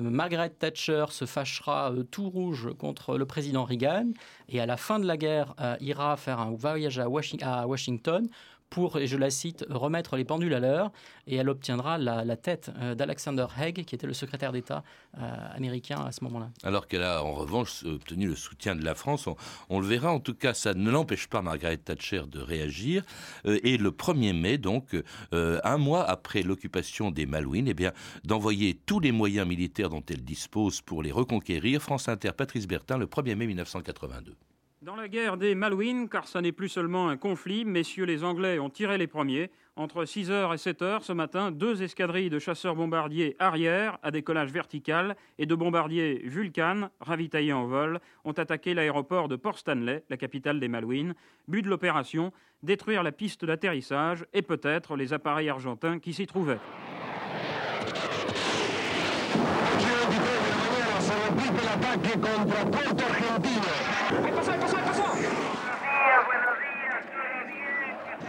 Margaret 0.00 0.50
Thatcher 0.50 1.06
se 1.10 1.26
fâchera 1.26 1.92
tout 2.10 2.30
rouge 2.30 2.70
contre 2.78 3.18
le 3.18 3.26
président 3.26 3.64
Reagan 3.64 4.12
et 4.48 4.60
à 4.60 4.66
la 4.66 4.78
fin 4.78 4.98
de 4.98 5.06
la 5.06 5.18
guerre 5.18 5.54
ira 5.80 6.16
faire 6.16 6.40
un 6.40 6.52
voyage 6.58 6.98
à 6.98 7.08
Washington 7.08 8.28
pour, 8.70 8.98
et 8.98 9.06
je 9.06 9.16
la 9.16 9.30
cite, 9.30 9.64
remettre 9.68 10.16
les 10.16 10.24
pendules 10.24 10.54
à 10.54 10.60
l'heure, 10.60 10.92
et 11.26 11.36
elle 11.36 11.48
obtiendra 11.48 11.98
la, 11.98 12.36
tête 12.36 12.70
euh, 12.80 12.94
d'Alexander 12.94 13.46
Haig, 13.58 13.84
qui 13.84 13.94
était 13.94 14.06
le 14.06 14.12
secrétaire 14.12 14.52
d'État 14.52 14.84
euh, 15.18 15.20
américain 15.54 16.04
à 16.04 16.12
ce 16.12 16.22
moment-là. 16.24 16.50
Alors 16.62 16.86
qu'elle 16.86 17.02
a 17.02 17.24
en 17.24 17.34
revanche 17.34 17.84
obtenu 17.84 18.26
le 18.26 18.34
soutien 18.34 18.76
de 18.76 18.84
la 18.84 18.94
France, 18.94 19.28
on, 19.68 19.80
le 19.80 19.86
verra, 19.86 20.12
en 20.12 20.20
tout 20.20 20.34
cas, 20.34 20.54
ça 20.54 20.74
ne 20.74 20.90
l'empêche 20.90 21.28
pas, 21.28 21.42
Margaret 21.42 21.78
Thatcher, 21.78 22.22
de 22.26 22.40
réagir, 22.40 23.04
euh, 23.46 23.58
et 23.62 23.78
le 23.78 23.90
1er 23.90 24.32
mai, 24.34 24.58
donc, 24.58 24.96
un 25.32 25.78
mois 25.78 26.04
après 26.04 26.42
l'occupation 26.42 27.10
des 27.10 27.26
Malouines, 27.26 27.68
eh 27.68 27.88
d'envoyer 28.24 28.74
tous 28.74 29.00
les 29.00 29.12
moyens 29.12 29.46
militaires 29.46 29.88
dont 29.88 30.02
elle 30.08 30.24
dispose 30.24 30.80
pour 30.80 31.02
les 31.02 31.12
reconquérir, 31.12 31.80
France 31.80 32.08
Inter, 32.08 32.32
Patrice 32.36 32.66
Bertin, 32.66 32.98
le 32.98 33.06
1er 33.06 33.34
mai 33.34 33.46
1982. 33.46 34.36
Dans 34.88 34.96
la 34.96 35.08
guerre 35.08 35.36
des 35.36 35.54
Malouines, 35.54 36.08
car 36.08 36.26
ça 36.26 36.40
n'est 36.40 36.50
plus 36.50 36.70
seulement 36.70 37.10
un 37.10 37.18
conflit, 37.18 37.66
messieurs 37.66 38.06
les 38.06 38.24
Anglais 38.24 38.58
ont 38.58 38.70
tiré 38.70 38.96
les 38.96 39.06
premiers. 39.06 39.50
Entre 39.76 40.06
6h 40.06 40.54
et 40.54 40.56
7h 40.56 41.02
ce 41.02 41.12
matin, 41.12 41.50
deux 41.50 41.82
escadrilles 41.82 42.30
de 42.30 42.38
chasseurs-bombardiers 42.38 43.36
arrière 43.38 43.98
à 44.02 44.10
décollage 44.10 44.50
vertical 44.50 45.14
et 45.38 45.44
de 45.44 45.54
bombardiers 45.54 46.22
Vulcan, 46.24 46.88
ravitaillés 47.00 47.52
en 47.52 47.66
vol, 47.66 48.00
ont 48.24 48.32
attaqué 48.32 48.72
l'aéroport 48.72 49.28
de 49.28 49.36
Port 49.36 49.58
Stanley, 49.58 50.04
la 50.08 50.16
capitale 50.16 50.58
des 50.58 50.68
Malouines. 50.68 51.14
But 51.48 51.60
de 51.60 51.68
l'opération, 51.68 52.32
détruire 52.62 53.02
la 53.02 53.12
piste 53.12 53.44
d'atterrissage 53.44 54.24
et 54.32 54.40
peut-être 54.40 54.96
les 54.96 55.12
appareils 55.12 55.50
argentins 55.50 55.98
qui 55.98 56.14
s'y 56.14 56.26
trouvaient. 56.26 56.60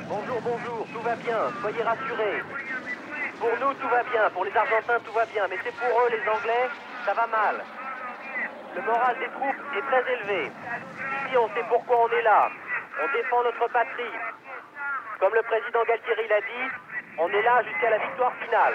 Bonjour, 0.10 0.42
bonjour, 0.42 0.88
tout 0.92 1.02
va 1.02 1.16
bien, 1.18 1.38
soyez 1.62 1.84
rassurés. 1.84 2.42
Pour 3.40 3.52
nous, 3.62 3.74
tout 3.76 3.88
va 3.90 4.02
bien, 4.02 4.28
pour 4.34 4.44
les 4.44 4.58
Argentins, 4.58 5.00
tout 5.06 5.14
va 5.14 5.24
bien, 5.28 5.46
mais 5.48 5.58
c'est 5.64 5.76
pour 5.76 6.02
eux, 6.02 6.10
les 6.10 6.28
Anglais, 6.28 6.66
ça 7.06 7.14
va 7.14 7.28
mal. 7.28 7.64
Le 8.76 8.82
moral 8.82 9.20
des 9.20 9.30
troupes 9.30 9.62
est 9.78 9.86
très 9.86 10.14
élevé. 10.14 10.46
Ici, 10.48 11.38
on 11.38 11.48
sait 11.50 11.64
pourquoi 11.70 12.06
on 12.06 12.10
est 12.10 12.24
là. 12.24 12.50
On 13.04 13.18
défend 13.18 13.44
notre 13.44 13.72
patrie. 13.72 14.18
Comme 15.20 15.36
le 15.36 15.44
président 15.44 15.84
Galtieri 15.88 16.28
l'a 16.28 16.42
dit, 16.42 16.74
on 17.20 17.30
est 17.30 17.44
là 17.44 17.62
jusqu'à 17.62 17.92
la 17.92 18.00
victoire 18.00 18.34
finale. 18.44 18.74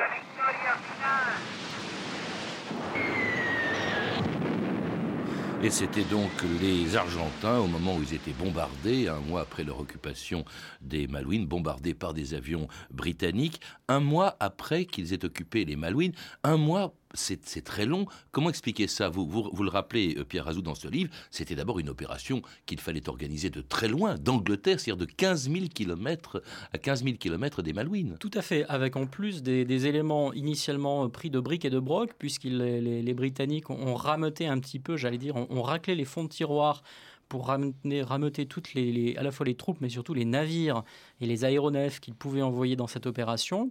Et 5.65 5.71
c'était 5.71 6.05
donc 6.05 6.31
les 6.61 6.95
Argentins, 6.95 7.57
au 7.59 7.67
moment 7.67 7.97
où 7.97 8.03
ils 8.03 8.13
étaient 8.13 8.35
bombardés, 8.39 9.09
un 9.09 9.21
mois 9.21 9.41
après 9.41 9.65
leur 9.65 9.81
occupation 9.81 10.45
des 10.83 11.07
Malouines, 11.07 11.47
bombardés 11.47 11.95
par 11.95 12.13
des 12.13 12.35
avions 12.35 12.69
britanniques, 12.91 13.63
un 13.89 14.01
mois 14.01 14.37
après 14.41 14.85
qu'ils 14.85 15.15
aient 15.15 15.25
occupé 15.25 15.65
les 15.65 15.75
Malouines, 15.75 16.13
un 16.43 16.59
mois 16.59 16.93
c'est 17.15 17.65
très 17.65 17.87
long. 17.87 18.07
Comment 18.33 18.51
expliquer 18.51 18.87
ça? 18.87 19.09
Vous, 19.09 19.27
vous, 19.27 19.63
le 19.63 19.71
rappelez, 19.71 20.17
euh, 20.19 20.25
Pierre 20.25 20.45
Razou, 20.45 20.63
dans 20.63 20.75
ce 20.75 20.89
livre, 20.89 21.11
c'était 21.31 21.55
d'abord 21.55 21.79
une 21.79 21.89
opération 21.89 22.43
qu'il 22.67 22.81
fallait 22.81 23.09
organiser 23.09 23.51
de 23.51 23.61
très 23.61 23.89
loin, 23.89 24.17
d'Angleterre, 24.17 24.81
c'est-à-dire 24.81 25.07
de 25.07 25.11
15 25.11 25.51
000 25.51 25.67
km 25.73 26.43
à 26.73 26.79
15 26.79 27.05
000 27.05 27.17
km 27.17 27.63
des 27.63 27.73
Malouines. 27.73 28.17
Tout 28.21 28.31
à 28.35 28.43
fait, 28.43 28.65
avec 28.67 28.97
en 28.97 29.07
plus 29.07 29.43
des, 29.43 29.87
éléments 29.87 30.33
initialement 30.33 31.09
pris 31.09 31.31
de 31.31 31.41
briques 31.41 31.65
et 31.65 31.71
de 31.71 31.79
broc, 31.79 32.13
puisque 32.19 32.45
les, 32.45 33.15
Britanniques 33.15 33.71
ont, 33.71 33.95
rameuté 33.95 34.47
un 34.47 34.59
petit 34.59 34.79
peu, 34.79 34.97
j'allais 34.97 35.19
dire, 35.19 35.37
ont, 35.37 35.63
raclé 35.63 35.95
les 35.95 36.05
fonds 36.05 36.25
de 36.25 36.29
tiroir 36.29 36.83
pour 37.29 37.47
ramener, 37.47 38.03
rameuter 38.03 38.47
toutes 38.47 38.75
les, 38.75 39.17
à 39.17 39.23
la 39.23 39.31
fois 39.31 39.47
les 39.47 39.55
troupes, 39.55 39.81
mais 39.81 39.89
surtout 39.89 40.15
les 40.15 40.25
navires 40.25 40.85
et 41.21 41.27
les 41.27 41.45
aéronefs 41.45 42.01
qu'ils 42.01 42.15
pouvaient 42.15 42.43
envoyer 42.43 42.77
dans 42.77 42.87
cette 42.87 43.07
opération 43.07 43.71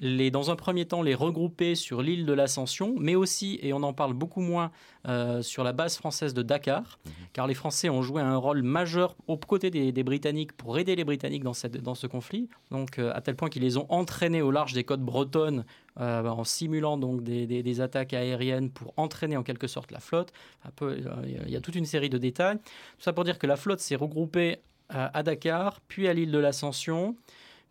les, 0.00 0.30
dans 0.30 0.50
un 0.50 0.56
premier 0.56 0.84
temps, 0.84 1.02
les 1.02 1.14
regrouper 1.14 1.74
sur 1.74 2.02
l'île 2.02 2.26
de 2.26 2.32
l'Ascension, 2.32 2.94
mais 2.98 3.14
aussi, 3.14 3.58
et 3.62 3.72
on 3.72 3.82
en 3.82 3.92
parle 3.92 4.14
beaucoup 4.14 4.40
moins, 4.40 4.70
euh, 5.08 5.42
sur 5.42 5.64
la 5.64 5.72
base 5.72 5.96
française 5.96 6.34
de 6.34 6.42
Dakar, 6.42 6.98
mhm. 7.04 7.12
car 7.32 7.46
les 7.46 7.54
Français 7.54 7.88
ont 7.88 8.02
joué 8.02 8.20
un 8.22 8.36
rôle 8.36 8.62
majeur 8.62 9.16
aux 9.26 9.36
côtés 9.36 9.70
des, 9.70 10.02
Britanniques 10.02 10.52
pour 10.52 10.78
aider 10.78 10.96
les 10.96 11.04
Britanniques 11.04 11.44
dans, 11.44 11.52
cette, 11.52 11.76
dans 11.76 11.94
ce 11.94 12.06
conflit, 12.06 12.48
donc 12.70 12.98
euh, 12.98 13.12
à 13.14 13.20
tel 13.20 13.36
point 13.36 13.48
qu'ils 13.48 13.62
les 13.62 13.76
ont 13.76 13.86
entraînés 13.90 14.42
au 14.42 14.50
large 14.50 14.72
des 14.72 14.84
côtes 14.84 15.02
bretonnes 15.02 15.64
euh, 16.00 16.26
en 16.26 16.44
simulant 16.44 16.96
donc 16.96 17.22
des, 17.22 17.46
des, 17.46 17.80
attaques 17.80 18.14
aériennes 18.14 18.70
pour 18.70 18.94
entraîner 18.96 19.36
en 19.36 19.42
quelque 19.42 19.66
sorte 19.66 19.92
la 19.92 20.00
flotte. 20.00 20.32
Il 20.80 21.50
y 21.50 21.56
a 21.56 21.60
toute 21.60 21.74
une 21.74 21.84
série 21.84 22.08
de 22.08 22.18
détails. 22.18 22.58
Tout 22.58 23.02
ça 23.04 23.12
pour 23.12 23.24
dire 23.24 23.38
que 23.38 23.46
la 23.46 23.56
flotte 23.56 23.80
s'est 23.80 23.96
regroupée 23.96 24.58
à 24.88 25.22
Dakar, 25.22 25.80
puis 25.88 26.06
à 26.08 26.12
l'île 26.12 26.30
de 26.30 26.38
l'Ascension 26.38 27.16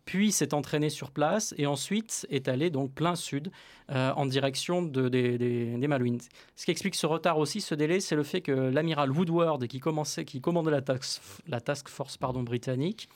puis 0.04 0.32
s'est 0.32 0.54
entraîné 0.54 0.90
sur 0.90 1.10
place 1.10 1.54
et 1.58 1.66
ensuite 1.66 2.26
est 2.30 2.48
allé 2.48 2.70
donc 2.70 2.92
plein 2.92 3.14
sud 3.14 3.50
euh, 3.90 4.12
en 4.14 4.26
direction 4.26 4.82
de, 4.82 5.08
des, 5.08 5.86
Malouines. 5.86 6.20
Ce 6.56 6.64
qui 6.64 6.70
explique 6.70 6.94
ce 6.94 7.06
retard 7.06 7.38
aussi, 7.38 7.60
ce 7.60 7.74
délai, 7.74 8.00
c'est 8.00 8.16
le 8.16 8.22
fait 8.22 8.40
que 8.40 8.52
l'amiral 8.52 9.10
Woodward, 9.10 9.66
qui, 9.66 9.80
commençait, 9.80 10.24
qui 10.24 10.40
commandait 10.40 10.70
la 10.70 10.82
task, 10.82 11.20
la 11.46 11.60
task 11.60 11.88
force 11.88 12.16
pardon, 12.16 12.42
britannique, 12.42 13.08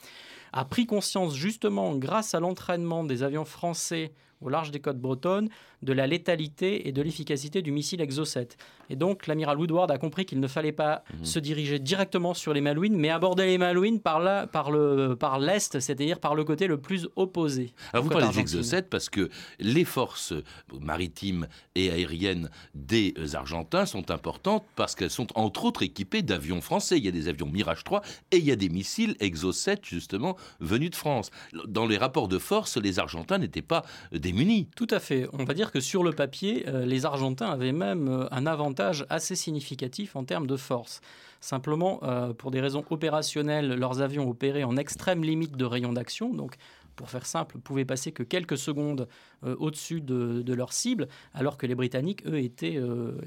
a 0.52 0.64
pris 0.64 0.86
conscience 0.86 1.34
justement 1.34 1.96
grâce 1.96 2.34
à 2.34 2.40
l'entraînement 2.40 3.04
des 3.04 3.22
avions 3.22 3.44
français 3.44 4.12
au 4.40 4.48
large 4.48 4.70
des 4.70 4.80
côtes 4.80 4.98
bretonnes 4.98 5.48
de 5.82 5.92
la 5.92 6.06
létalité 6.06 6.88
et 6.88 6.92
de 6.92 7.02
l'efficacité 7.02 7.62
du 7.62 7.72
missile 7.72 8.00
Exocet. 8.00 8.48
Et 8.90 8.96
donc 8.96 9.26
l'amiral 9.26 9.58
Woodward 9.58 9.90
a 9.90 9.98
compris 9.98 10.26
qu'il 10.26 10.40
ne 10.40 10.46
fallait 10.46 10.72
pas 10.72 11.02
mhm. 11.12 11.24
se 11.24 11.38
diriger 11.38 11.78
directement 11.78 12.34
sur 12.34 12.52
les 12.52 12.60
Malouines, 12.60 12.96
mais 12.96 13.10
aborder 13.10 13.46
les 13.46 13.58
Malouines 13.58 14.00
par 14.00 14.20
l'est, 14.20 14.46
par 14.46 14.70
par 15.18 15.40
c'est-à-dire 15.70 16.20
par 16.20 16.34
le 16.34 16.44
côté 16.44 16.66
le 16.66 16.78
plus 16.78 17.08
opposé. 17.16 17.72
Alors 17.92 18.04
vous 18.04 18.10
parlez 18.10 18.28
d'Exocet 18.28 18.82
parce 18.82 19.08
que 19.08 19.28
les 19.58 19.84
forces 19.84 20.34
maritimes 20.80 21.46
et 21.74 21.90
aériennes 21.90 22.50
des 22.74 23.14
Argentins 23.34 23.86
sont 23.86 24.10
importantes 24.10 24.64
parce 24.76 24.94
qu'elles 24.94 25.10
sont 25.10 25.26
entre 25.38 25.64
autres 25.64 25.82
équipées 25.82 26.22
d'avions 26.22 26.60
français. 26.60 26.98
Il 26.98 27.04
y 27.04 27.08
a 27.08 27.12
des 27.12 27.28
avions 27.28 27.46
Mirage 27.46 27.84
3 27.84 28.02
et 28.32 28.38
il 28.38 28.44
y 28.44 28.52
a 28.52 28.56
des 28.56 28.68
missiles 28.68 29.16
Exocet 29.20 29.78
justement 29.82 30.36
venus 30.60 30.90
de 30.90 30.96
France. 30.96 31.30
Dans 31.66 31.86
les 31.86 31.96
rapports 31.96 32.28
de 32.28 32.38
force, 32.38 32.76
les 32.76 32.98
Argentins 32.98 33.38
n'étaient 33.38 33.62
pas 33.62 33.82
démunis. 34.12 34.68
Tout 34.76 34.88
à 34.90 35.00
fait. 35.00 35.28
On 35.32 35.44
va 35.44 35.54
dire 35.54 35.70
que 35.70 35.75
sur 35.80 36.02
le 36.02 36.12
papier, 36.12 36.64
euh, 36.68 36.84
les 36.84 37.06
Argentins 37.06 37.50
avaient 37.50 37.72
même 37.72 38.08
euh, 38.08 38.26
un 38.30 38.46
avantage 38.46 39.06
assez 39.10 39.34
significatif 39.34 40.16
en 40.16 40.24
termes 40.24 40.46
de 40.46 40.56
force. 40.56 41.00
Simplement, 41.40 42.00
euh, 42.02 42.32
pour 42.32 42.50
des 42.50 42.60
raisons 42.60 42.84
opérationnelles, 42.90 43.68
leurs 43.68 44.00
avions 44.00 44.28
opéraient 44.28 44.64
en 44.64 44.76
extrême 44.76 45.22
limite 45.22 45.56
de 45.56 45.64
rayon 45.64 45.92
d'action, 45.92 46.32
donc 46.32 46.56
pour 46.96 47.10
faire 47.10 47.26
simple, 47.26 47.58
pouvaient 47.58 47.84
passer 47.84 48.10
que 48.10 48.22
quelques 48.22 48.56
secondes 48.56 49.06
au-dessus 49.42 50.00
de, 50.00 50.54
leur 50.54 50.72
cible, 50.72 51.08
alors 51.34 51.58
que 51.58 51.66
les 51.66 51.74
Britanniques, 51.74 52.26
eux, 52.26 52.38
étaient 52.38 52.80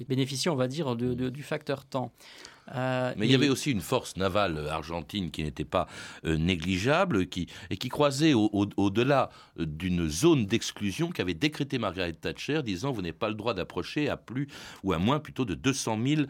bénéficiaient, 0.08 0.50
on 0.50 0.56
va 0.56 0.68
dire, 0.68 0.96
du 0.96 1.44
facteur 1.44 1.86
temps. 1.86 2.12
Euh, 2.76 3.14
Mais 3.18 3.26
il 3.26 3.32
y 3.32 3.36
avait 3.36 3.50
aussi 3.50 3.72
une 3.72 3.82
force 3.82 4.18
navale 4.18 4.68
argentine 4.70 5.32
qui 5.32 5.44
n'était 5.44 5.66
pas 5.66 5.88
euh, 6.26 6.38
négligeable 6.38 7.28
qui, 7.28 7.48
et 7.70 7.78
qui 7.78 7.90
croisait 7.90 8.34
au-delà 8.34 9.30
euh, 9.60 9.66
d'une 9.66 10.08
zone 10.08 10.46
d'exclusion 10.46 11.10
qu'avait 11.10 11.34
décrété 11.34 11.78
Margaret 11.78 12.14
Thatcher, 12.14 12.62
disant 12.64 12.92
vous 12.92 13.02
n'avez 13.02 13.14
pas 13.14 13.30
le 13.30 13.36
droit 13.36 13.54
d'approcher 13.54 14.10
à 14.10 14.18
plus 14.18 14.48
ou 14.84 14.94
à 14.94 14.98
moins 14.98 15.20
plutôt 15.20 15.46
de 15.46 15.56
200 15.56 16.00
000 16.06 16.22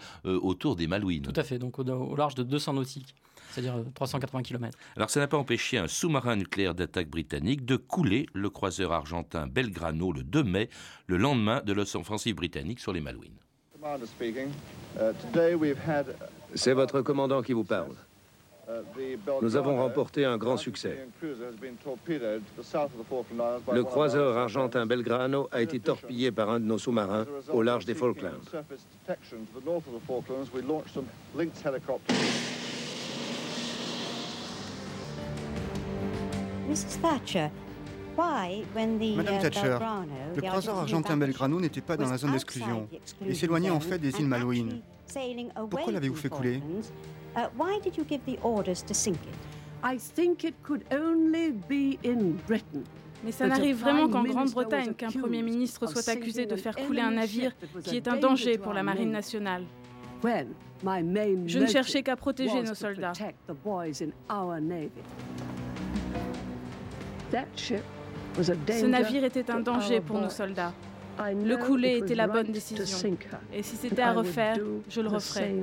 autour 0.41 0.75
des 0.75 0.87
Malouines. 0.87 1.23
Tout 1.23 1.33
à 1.35 1.43
fait, 1.43 1.59
donc 1.59 1.79
au, 1.79 2.15
large 2.15 2.35
de 2.35 2.43
200 2.43 2.73
nautiques 2.73 3.15
c'est-à-dire 3.51 3.83
380 3.95 4.43
km. 4.43 4.77
Alors 4.95 5.09
ça 5.09 5.19
n'a 5.19 5.27
pas 5.27 5.37
empêché 5.37 5.79
un 5.79 5.87
sous-marin 5.87 6.35
nucléaire 6.35 6.75
d'attaque 6.75 7.09
britannique 7.09 7.65
de 7.65 7.77
couler 7.77 8.27
le 8.33 8.51
croiseur 8.51 8.93
argentin 8.93 9.47
Belgrano 9.47 10.11
le 10.11 10.21
2 10.21 10.43
mai, 10.43 10.69
le 11.07 11.17
lendemain 11.17 11.63
de 11.65 11.73
l'offensive 11.73 12.35
britannique 12.35 12.79
sur 12.79 12.93
les 12.93 13.01
Malouines. 13.01 13.39
C'est 16.55 16.73
votre 16.73 17.01
commandant 17.01 17.41
qui 17.41 17.53
vous 17.53 17.63
parle. 17.63 17.95
Nous 19.41 19.55
avons 19.55 19.77
remporté 19.77 20.25
un 20.25 20.37
grand 20.37 20.57
succès. 20.57 21.07
Le 23.71 23.83
croiseur 23.83 24.37
argentin 24.37 24.85
Belgrano 24.85 25.49
a 25.51 25.61
été 25.61 25.79
torpillé 25.79 26.31
par 26.31 26.49
un 26.49 26.59
de 26.59 26.65
nos 26.65 26.77
sous-marins 26.77 27.25
au 27.51 27.63
large 27.63 27.85
des 27.85 27.95
Falklands. 27.95 28.29
Mrs. 36.69 37.01
Thatcher, 37.01 37.49
Madame 38.19 39.37
uh, 39.37 39.41
Thatcher, 39.41 39.77
le 40.35 40.41
croiseur 40.41 40.77
argentin 40.77 41.17
Belgrano 41.17 41.59
n'était 41.59 41.81
pas 41.81 41.97
dans 41.97 42.09
la 42.09 42.17
zone 42.17 42.31
d'exclusion 42.31 42.87
et 43.25 43.33
s'éloignait 43.33 43.69
en 43.69 43.79
fait 43.79 43.97
des 43.97 44.19
îles 44.19 44.27
Malouines. 44.27 44.81
Pourquoi 45.69 45.91
l'avez-vous 45.91 46.15
fait 46.15 46.29
couler 46.29 46.61
uh, 47.37 47.41
mais 53.23 53.33
ça 53.33 53.47
n'arrive 53.47 53.77
vraiment 53.77 54.07
qu'en 54.07 54.23
Grande-Bretagne 54.23 54.93
qu'un 54.93 55.11
Premier 55.11 55.41
ministre 55.41 55.87
soit 55.87 56.07
accusé 56.07 56.45
de 56.45 56.55
faire 56.55 56.75
couler 56.75 57.01
un 57.01 57.11
navire 57.11 57.51
qui 57.83 57.97
est 57.97 58.07
un 58.07 58.17
danger 58.17 58.57
pour 58.57 58.73
la 58.73 58.83
Marine 58.83 59.11
nationale. 59.11 59.63
Je 60.23 61.59
ne 61.59 61.65
cherchais 61.67 62.03
qu'à 62.03 62.15
protéger 62.15 62.61
nos 62.63 62.75
soldats. 62.75 63.13
Ce 68.41 68.85
navire 68.85 69.23
était 69.23 69.49
un 69.51 69.59
danger 69.59 70.01
pour 70.01 70.19
nos 70.19 70.29
soldats. 70.29 70.73
Le 71.19 71.57
couler 71.57 71.97
était 71.97 72.15
la 72.15 72.27
bonne 72.27 72.51
décision. 72.51 73.17
Et 73.53 73.63
si 73.63 73.75
c'était 73.75 74.01
à 74.01 74.13
refaire, 74.13 74.57
je 74.89 75.01
le 75.01 75.09
referais. 75.09 75.55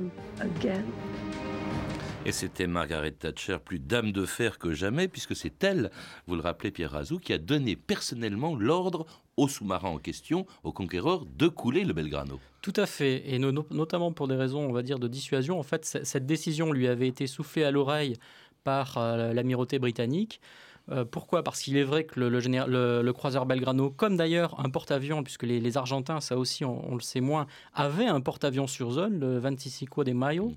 Et 2.25 2.33
c'était 2.33 2.67
Margaret 2.67 3.11
Thatcher, 3.11 3.57
plus 3.63 3.79
dame 3.79 4.11
de 4.11 4.25
fer 4.25 4.59
que 4.59 4.73
jamais, 4.73 5.07
puisque 5.07 5.33
c'est 5.33 5.63
elle, 5.63 5.91
vous 6.27 6.35
le 6.35 6.41
rappelez 6.41 6.71
Pierre 6.71 6.91
Razou, 6.91 7.19
qui 7.19 7.31
a 7.31 7.37
donné 7.37 7.77
personnellement 7.77 8.53
l'ordre 8.53 9.05
au 9.37 9.47
sous-marin 9.47 9.89
en 9.91 9.97
question, 9.97 10.45
au 10.63 10.73
conquéreur, 10.73 11.25
de 11.25 11.47
couler 11.47 11.85
le 11.85 11.93
Belgrano. 11.93 12.39
Tout 12.61 12.73
à 12.75 12.85
fait, 12.85 13.23
et 13.33 13.39
notamment 13.39 14.11
pour 14.11 14.27
des 14.27 14.35
raisons, 14.35 14.59
on 14.59 14.73
va 14.73 14.81
dire, 14.81 14.99
de 14.99 15.07
dissuasion. 15.07 15.57
En 15.57 15.63
fait, 15.63 15.85
cette 15.85 16.25
décision 16.25 16.73
lui 16.73 16.87
avait 16.87 17.07
été 17.07 17.27
soufflée 17.27 17.63
à 17.63 17.71
l'oreille 17.71 18.17
par 18.65 18.97
euh, 18.97 19.31
l'amirauté 19.31 19.79
britannique. 19.79 20.41
Euh, 20.89 21.05
pourquoi? 21.05 21.43
Parce 21.43 21.61
qu'il 21.61 21.77
est 21.77 21.83
vrai 21.83 22.05
que 22.05 22.19
le, 22.19 23.11
croiseur 23.11 23.45
Belgrano, 23.45 23.89
comme 23.89 24.17
d'ailleurs 24.17 24.59
un 24.59 24.69
porte-avions, 24.69 25.23
puisque 25.23 25.43
les, 25.43 25.77
Argentins, 25.77 26.21
ça 26.21 26.37
aussi 26.37 26.63
on, 26.65 26.95
le 26.95 27.01
sait 27.01 27.21
moins, 27.21 27.47
avait 27.73 28.05
un 28.05 28.21
porte-avions 28.21 28.67
sur 28.67 28.91
zone, 28.91 29.19
le 29.19 29.37
25 29.39 30.05
de 30.05 30.13
Mayo, 30.13 30.53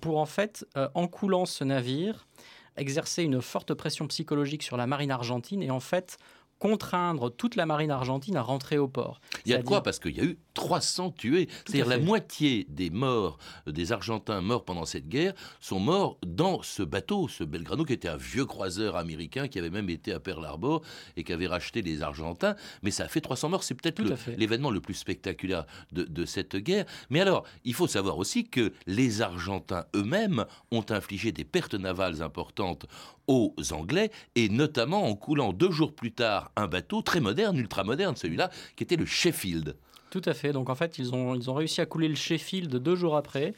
pour 0.00 0.18
en 0.18 0.26
fait, 0.26 0.66
euh, 0.76 0.88
en 0.94 1.08
coulant 1.08 1.44
ce 1.44 1.64
navire, 1.64 2.26
exercer 2.76 3.24
une 3.24 3.42
forte 3.42 3.74
pression 3.74 4.06
psychologique 4.06 4.62
sur 4.62 4.76
la 4.76 4.86
marine 4.86 5.10
argentine 5.10 5.62
et 5.62 5.70
en 5.70 5.80
fait 5.80 6.18
contraindre 6.58 7.30
toute 7.30 7.56
la 7.56 7.66
marine 7.66 7.90
argentine 7.90 8.36
à 8.36 8.42
rentrer 8.42 8.78
au 8.78 8.88
port. 8.88 9.20
Il 9.44 9.52
y 9.52 9.54
a 9.54 9.58
de 9.58 9.64
quoi? 9.64 9.82
Parce 9.82 9.98
qu'il 9.98 10.16
y 10.16 10.20
a 10.20 10.24
eu 10.24 10.38
300 10.58 11.12
tués. 11.12 11.48
C'est-à-dire 11.64 11.86
la 11.86 11.98
moitié 11.98 12.66
des 12.68 12.90
morts, 12.90 13.38
euh, 13.68 13.72
des 13.72 13.92
Argentins 13.92 14.40
morts 14.40 14.64
pendant 14.64 14.84
cette 14.84 15.08
guerre, 15.08 15.34
sont 15.60 15.78
morts 15.78 16.18
dans 16.26 16.62
ce 16.62 16.82
bateau, 16.82 17.28
ce 17.28 17.44
Belgrano, 17.44 17.84
qui 17.84 17.92
était 17.92 18.08
un 18.08 18.16
vieux 18.16 18.44
croiseur 18.44 18.96
américain 18.96 19.46
qui 19.46 19.60
avait 19.60 19.70
même 19.70 19.88
été 19.88 20.12
à 20.12 20.18
Pearl 20.18 20.44
Harbor 20.44 20.82
et 21.16 21.22
qui 21.22 21.32
avait 21.32 21.46
racheté 21.46 21.80
les 21.80 22.02
Argentins. 22.02 22.56
Mais 22.82 22.90
ça 22.90 23.04
a 23.04 23.08
fait 23.08 23.20
300 23.20 23.50
morts. 23.50 23.62
C'est 23.62 23.76
peut-être 23.76 24.02
l'événement 24.36 24.72
le, 24.72 24.80
plus 24.80 24.94
spectaculaire 24.94 25.64
de, 25.92 26.02
de 26.02 26.24
cette 26.24 26.56
guerre. 26.56 26.86
Mais 27.08 27.20
alors, 27.20 27.44
il 27.64 27.74
faut 27.74 27.86
savoir 27.86 28.18
aussi 28.18 28.48
que 28.48 28.72
les 28.86 29.22
Argentins 29.22 29.84
eux-mêmes 29.94 30.44
ont 30.72 30.84
infligé 30.90 31.30
des 31.30 31.44
pertes 31.44 31.74
navales 31.74 32.20
importantes 32.20 32.86
aux 33.28 33.54
Anglais, 33.72 34.10
et 34.34 34.48
notamment 34.48 35.04
en 35.04 35.14
coulant 35.14 35.52
deux 35.52 35.70
jours 35.70 35.94
plus 35.94 36.12
tard 36.12 36.50
un 36.56 36.66
bateau 36.66 37.02
très 37.02 37.20
moderne, 37.20 37.56
ultra 37.58 37.84
moderne 37.84 38.16
celui-là, 38.16 38.50
qui 38.74 38.82
était 38.82 38.96
le 38.96 39.06
Sheffield. 39.06 39.76
Tout 40.10 40.22
à 40.24 40.34
fait. 40.34 40.52
Donc 40.52 40.70
en 40.70 40.74
fait, 40.74 40.98
ils 40.98 41.14
ont, 41.14 41.54
réussi 41.54 41.80
à 41.80 41.86
couler 41.86 42.08
le 42.08 42.14
Sheffield 42.14 42.76
deux 42.76 42.96
jours 42.96 43.16
après 43.16 43.54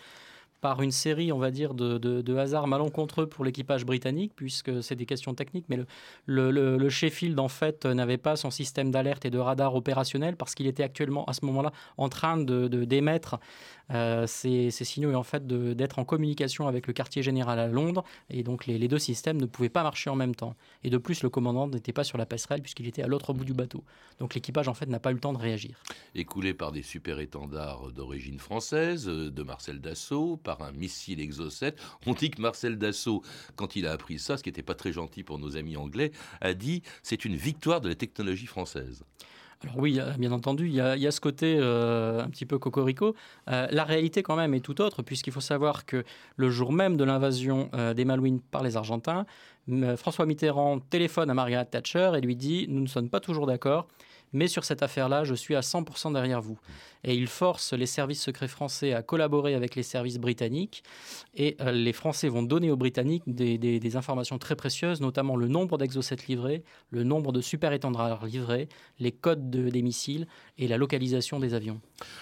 par 0.61 0.83
une 0.83 0.91
série, 0.91 1.33
on 1.33 1.39
va 1.39 1.51
dire, 1.51 1.73
de, 1.73 1.97
de, 1.97 2.37
hasards 2.37 2.67
malencontreux 2.67 3.27
pour 3.27 3.47
l'équipage 3.47 3.87
britannique, 3.87 4.33
puisque 4.37 4.83
c'est 4.83 4.95
des 4.95 5.07
questions 5.07 5.33
techniques, 5.33 5.65
mais 5.71 5.79
le, 6.27 6.89
Sheffield, 6.91 7.41
en 7.41 7.49
fait, 7.49 7.87
n'avait 7.87 8.19
pas 8.19 8.37
son 8.37 8.51
système 8.51 8.91
d'alerte 8.91 9.25
et 9.25 9.31
de 9.31 9.39
radar 9.39 9.75
opérationnel 9.75 10.37
parce 10.37 10.55
qu'il 10.55 10.67
était 10.67 10.83
actuellement, 10.83 11.25
à 11.25 11.33
ce 11.33 11.47
moment-là, 11.47 11.73
en 11.97 12.11
train 12.11 12.37
de 12.37 12.69
d'émettre 12.69 13.41
euh, 13.91 14.27
ces, 14.27 14.71
signaux 14.71 15.11
et 15.11 15.15
en 15.15 15.23
fait 15.23 15.47
d'être 15.47 15.99
en 15.99 16.05
communication 16.05 16.69
avec 16.69 16.87
le 16.87 16.93
quartier 16.93 17.23
général 17.23 17.59
à 17.59 17.67
Londres. 17.67 18.05
Et 18.29 18.43
donc 18.43 18.67
les, 18.67 18.89
deux 18.89 18.99
systèmes 18.99 19.41
ne 19.41 19.47
pouvaient 19.47 19.69
pas 19.69 19.83
marcher 19.83 20.11
en 20.11 20.17
même 20.17 20.35
temps. 20.35 20.55
Et 20.85 20.91
de 20.91 20.99
plus, 20.99 21.23
le 21.23 21.31
commandant 21.31 21.69
n'était 21.69 21.93
pas 21.93 22.05
sur 22.05 22.19
la 22.19 22.27
passerelle 22.27 22.63
puisqu'il 22.63 22.87
était 22.87 23.03
à 23.03 23.07
l'autre 23.07 23.33
bout 23.33 23.45
du 23.45 23.55
bateau. 23.55 23.85
Donc 24.19 24.35
l'équipage 24.35 24.69
en 24.69 24.75
fait 24.75 24.87
n'a 24.87 25.01
pas 25.01 25.11
eu 25.11 25.15
le 25.15 25.21
temps 25.21 25.33
de 25.33 25.39
réagir. 25.39 25.83
Écoulé 26.15 26.55
par 26.55 26.73
des 26.73 26.83
super 26.83 27.21
étendards 27.21 27.93
d'origine 27.93 28.39
française, 28.39 29.09
euh, 29.09 29.31
de 29.31 29.43
Marcel 29.43 29.81
Dassault, 29.81 30.37
par 30.37 30.63
un 30.63 30.73
missile 30.73 31.21
Exocet. 31.21 31.75
On 32.07 32.15
dit 32.15 32.31
que 32.31 32.41
Marcel 32.41 32.79
Dassault, 32.79 33.23
quand 33.57 33.77
il 33.77 33.87
a 33.87 33.93
appris 33.93 34.19
ça, 34.19 34.37
ce 34.37 34.43
qui 34.43 34.49
n'était 34.49 34.63
pas 34.63 34.75
très 34.75 34.93
gentil 34.93 35.23
pour 35.23 35.39
nos 35.39 35.57
amis 35.57 35.77
anglais, 35.77 36.13
a 36.41 36.55
dit 36.55 36.83
c'est 37.03 37.25
une 37.25 37.37
victoire 37.37 37.81
de 37.81 37.89
la 37.89 37.95
technologie 37.95 38.47
française. 38.47 39.05
Alors 39.63 39.77
oui, 39.79 40.01
bien 40.19 40.33
entendu, 40.33 40.69
il 40.69 40.75
y 40.75 40.81
a, 40.81 41.11
ce 41.11 41.21
côté 41.21 41.59
euh, 41.59 42.25
un 42.25 42.31
petit 42.31 42.47
peu 42.47 42.59
cocorico. 42.59 43.15
Euh, 43.49 43.67
la 43.71 43.85
réalité 43.85 44.23
quand 44.23 44.37
même 44.37 44.55
est 44.55 44.61
tout 44.61 44.81
autre, 44.81 45.03
puisqu'il 45.03 45.35
faut 45.35 45.43
savoir 45.43 45.85
que 45.85 46.03
le 46.37 46.49
jour 46.49 46.73
même 46.73 46.97
de 46.97 47.05
l'invasion 47.05 47.69
euh, 47.75 47.93
des 47.93 48.07
Malouines 48.07 48.41
par 48.41 48.63
les 48.63 48.79
Argentins, 48.79 49.27
François 49.97 50.25
Mitterrand 50.25 50.81
téléphone 50.81 51.31
à 51.31 51.35
Margaret 51.35 51.67
Thatcher 51.67 52.13
et 52.17 52.21
lui 52.23 52.35
dit 52.37 52.67
Nous 52.71 52.81
ne 52.81 52.87
sommes 52.87 53.11
pas 53.11 53.21
toujours 53.21 53.47
d'accord, 53.47 53.87
mais 54.33 54.49
sur 54.49 54.65
cette 54.65 54.83
affaire-là, 54.83 55.25
je 55.25 55.35
suis 55.35 55.55
à 55.55 55.61
100% 55.61 56.15
derrière 56.15 56.41
vous 56.41 56.59
et 57.05 57.15
il 57.15 57.27
force 57.27 57.73
les 57.73 57.87
services 57.87 58.23
secrets 58.23 58.49
français 58.49 58.93
à 58.93 59.03
collaborer 59.03 59.55
avec 59.55 59.75
les 59.75 59.83
services 59.83 60.19
britanniques. 60.19 60.83
Et 61.35 61.57
euh, 61.61 61.73
les 61.73 61.93
Français 61.93 62.29
vont 62.29 62.43
donner 62.43 62.71
aux 62.71 62.77
Britanniques 62.77 63.23
des, 63.27 63.97
informations 63.97 64.39
très 64.39 64.55
précieuses, 64.55 65.01
notamment 65.01 65.35
le 65.35 65.49
nombre 65.49 65.77
d'exocets 65.77 66.17
livrés, 66.29 66.63
le 66.91 67.03
nombre 67.03 67.33
de 67.33 67.41
super 67.41 67.73
étendards 67.73 68.27
livrés, 68.27 68.69
les 69.01 69.11
codes 69.11 69.51
des 69.51 69.83
missiles 69.83 70.27
et 70.59 70.69
la 70.69 70.77
localisation 70.77 71.41
des 71.41 71.55
avions. 71.55 71.81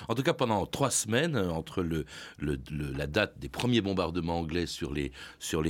En 0.09 0.15
tout 0.15 0.23
cas, 0.23 0.33
pendant 0.33 0.65
trois 0.65 0.91
semaines, 0.91 1.37
entre 1.37 1.83
le, 1.83 2.07
la 2.41 3.07
date 3.07 3.39
des 3.39 3.49
premiers 3.49 3.83
bombardements 3.83 4.39
anglais 4.39 4.67
sur 4.67 4.93
les, 4.95 5.13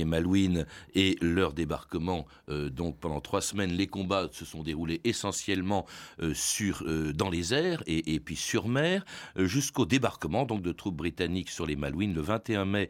Malouines 0.05 0.65
et 0.95 1.17
leur 1.21 1.51
débarquement, 1.53 2.25
euh, 2.49 2.69
donc 2.69 2.97
pendant 2.99 3.19
trois 3.19 3.41
semaines, 3.41 3.71
les 3.71 3.87
combats 3.87 4.29
se 4.31 4.45
sont 4.45 4.63
déroulés 4.63 5.01
essentiellement 5.03 5.85
euh, 6.21 7.13
dans 7.13 7.29
les 7.29 7.53
airs 7.53 7.83
et 7.87 8.19
puis 8.19 8.35
sur 8.35 8.67
mer. 8.67 8.98
Euh, 9.37 9.45
jusqu'au 9.45 9.85
débarquement 9.85 10.45
donc 10.45 10.61
de 10.61 10.71
troupes 10.71 10.95
britanniques 10.95 11.49
sur 11.49 11.65
les 11.65 11.75
Malouines 11.75 12.13
le 12.13 12.21
21 12.21 12.65
mai 12.65 12.89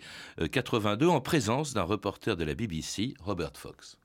82 0.51 1.05
euh, 1.05 1.09
en 1.09 1.21
présence 1.21 1.73
d'un 1.73 1.83
reporter 1.83 2.35
de 2.35 2.43
la 2.43 2.53
BBC, 2.53 3.13
Robert 3.23 3.51
Fox. 3.55 3.97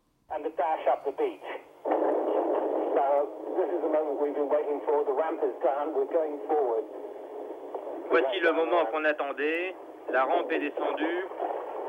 Voici 8.10 8.40
le 8.40 8.52
moment 8.52 8.86
qu'on 8.86 9.04
attendait. 9.04 9.74
La 10.12 10.24
rampe 10.24 10.52
est 10.52 10.60
descendue. 10.60 11.26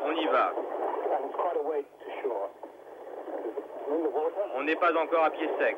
On 0.05 0.11
y 0.11 0.25
va. 0.27 0.53
On 4.55 4.63
n'est 4.63 4.75
pas 4.75 4.91
encore 4.97 5.25
à 5.25 5.29
pied 5.29 5.49
sec. 5.59 5.77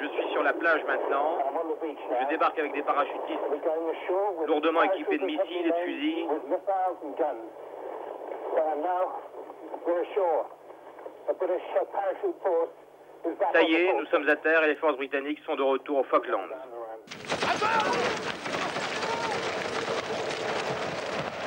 Je 0.00 0.06
suis 0.08 0.32
sur 0.32 0.42
la 0.42 0.52
plage 0.52 0.84
maintenant. 0.86 1.38
Je 2.20 2.28
débarque 2.28 2.58
avec 2.58 2.72
des 2.72 2.82
parachutistes 2.82 3.40
lourdement 4.46 4.82
équipés 4.82 5.18
de 5.18 5.24
missiles 5.24 5.66
et 5.66 5.70
de 5.70 5.74
fusils. 5.84 6.26
Ça 13.52 13.62
y 13.62 13.74
est, 13.74 13.92
nous 13.94 14.06
sommes 14.06 14.28
à 14.28 14.36
terre 14.36 14.62
et 14.64 14.68
les 14.68 14.76
forces 14.76 14.96
britanniques 14.96 15.40
sont 15.44 15.56
de 15.56 15.62
retour 15.62 15.98
aux 15.98 16.04
Falklands. 16.04 16.38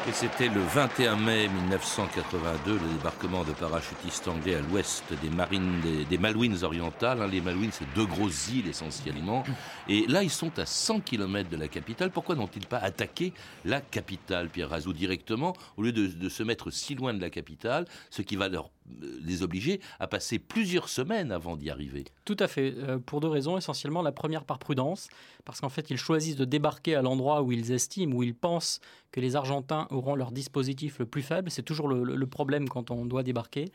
Et 0.09 0.11
c'était 0.11 0.47
le 0.47 0.61
21 0.61 1.17
mai 1.17 1.47
1982, 1.47 2.73
le 2.73 2.79
débarquement 2.97 3.43
de 3.43 3.51
parachutistes 3.51 4.27
anglais 4.27 4.55
à 4.55 4.61
l'ouest 4.61 5.03
des 5.21 5.29
marines 5.29 5.81
des, 6.09 6.17
Malouines 6.17 6.63
orientales. 6.63 7.21
Hein, 7.21 7.27
les 7.27 7.41
Malouines, 7.41 7.69
c'est 7.71 7.85
deux 7.93 8.07
grosses 8.07 8.49
îles 8.49 8.67
essentiellement. 8.67 9.43
Et 9.87 10.07
là, 10.07 10.23
ils 10.23 10.31
sont 10.31 10.57
à 10.57 10.65
100 10.65 11.01
km 11.01 11.47
de 11.47 11.57
la 11.57 11.67
capitale. 11.67 12.09
Pourquoi 12.09 12.33
n'ont-ils 12.33 12.65
pas 12.65 12.79
attaqué 12.79 13.33
la 13.65 13.81
capitale, 13.81 14.49
Pierre 14.49 14.69
Razou, 14.69 14.93
directement, 14.93 15.53
au 15.77 15.83
lieu 15.83 15.91
de, 15.91 16.29
se 16.29 16.41
mettre 16.41 16.71
si 16.71 16.95
loin 16.95 17.13
de 17.13 17.21
la 17.21 17.29
capitale, 17.29 17.85
ce 18.09 18.23
qui 18.23 18.35
va 18.35 18.49
leur 18.49 18.71
les 19.21 19.43
obliger 19.43 19.79
à 19.99 20.07
passer 20.07 20.39
plusieurs 20.39 20.89
semaines 20.89 21.31
avant 21.31 21.55
d'y 21.55 21.69
arriver. 21.69 22.05
Tout 22.25 22.37
à 22.39 22.47
fait, 22.47 22.73
euh, 22.77 22.97
pour 22.97 23.21
deux 23.21 23.27
raisons. 23.27 23.57
Essentiellement, 23.57 24.01
la 24.01 24.11
première 24.11 24.43
par 24.43 24.59
prudence, 24.59 25.09
parce 25.45 25.61
qu'en 25.61 25.69
fait, 25.69 25.89
ils 25.89 25.97
choisissent 25.97 26.35
de 26.35 26.45
débarquer 26.45 26.95
à 26.95 27.01
l'endroit 27.01 27.41
où 27.41 27.51
ils 27.51 27.71
estiment, 27.71 28.15
où 28.15 28.23
ils 28.23 28.35
pensent 28.35 28.81
que 29.11 29.19
les 29.19 29.35
Argentins 29.35 29.87
auront 29.89 30.15
leur 30.15 30.31
dispositif 30.31 30.99
le 30.99 31.05
plus 31.05 31.21
faible. 31.21 31.49
C'est 31.49 31.63
toujours 31.63 31.87
le, 31.87 32.27
problème 32.27 32.69
quand 32.69 32.91
on 32.91 33.05
doit 33.05 33.23
débarquer. 33.23 33.71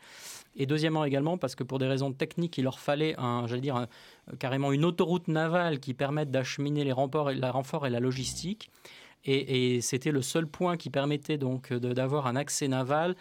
Et 0.55 0.65
deuxièmement 0.65 1.03
également 1.03 1.37
parce 1.37 1.55
que 1.55 1.63
pour 1.63 1.77
des 1.77 1.87
raisons 1.87 2.13
techniques, 2.13 2.57
il 2.57 2.63
leur 2.63 2.79
fallait 2.79 3.15
j'allais 3.45 3.61
dire, 3.61 3.87
carrément 4.39 4.71
une 4.71 4.85
autoroute 4.85 5.27
navale 5.27 5.79
qui 5.79 5.93
permette 5.93 6.31
d'acheminer 6.31 6.85
les 6.85 6.93
renforts 6.93 7.31
et, 7.31 7.35
la 7.35 7.51
renfort 7.51 7.85
et 7.85 7.89
la 7.89 7.99
logistique. 7.99 8.71
Et, 9.25 9.75
et 9.75 9.81
c'était 9.81 10.11
le 10.11 10.21
seul 10.21 10.47
point 10.47 10.77
qui 10.77 10.89
permettait 10.89 11.37
donc 11.37 11.73
d'avoir 11.73 12.27
un 12.27 12.37
accès 12.37 12.69
naval 12.69 13.15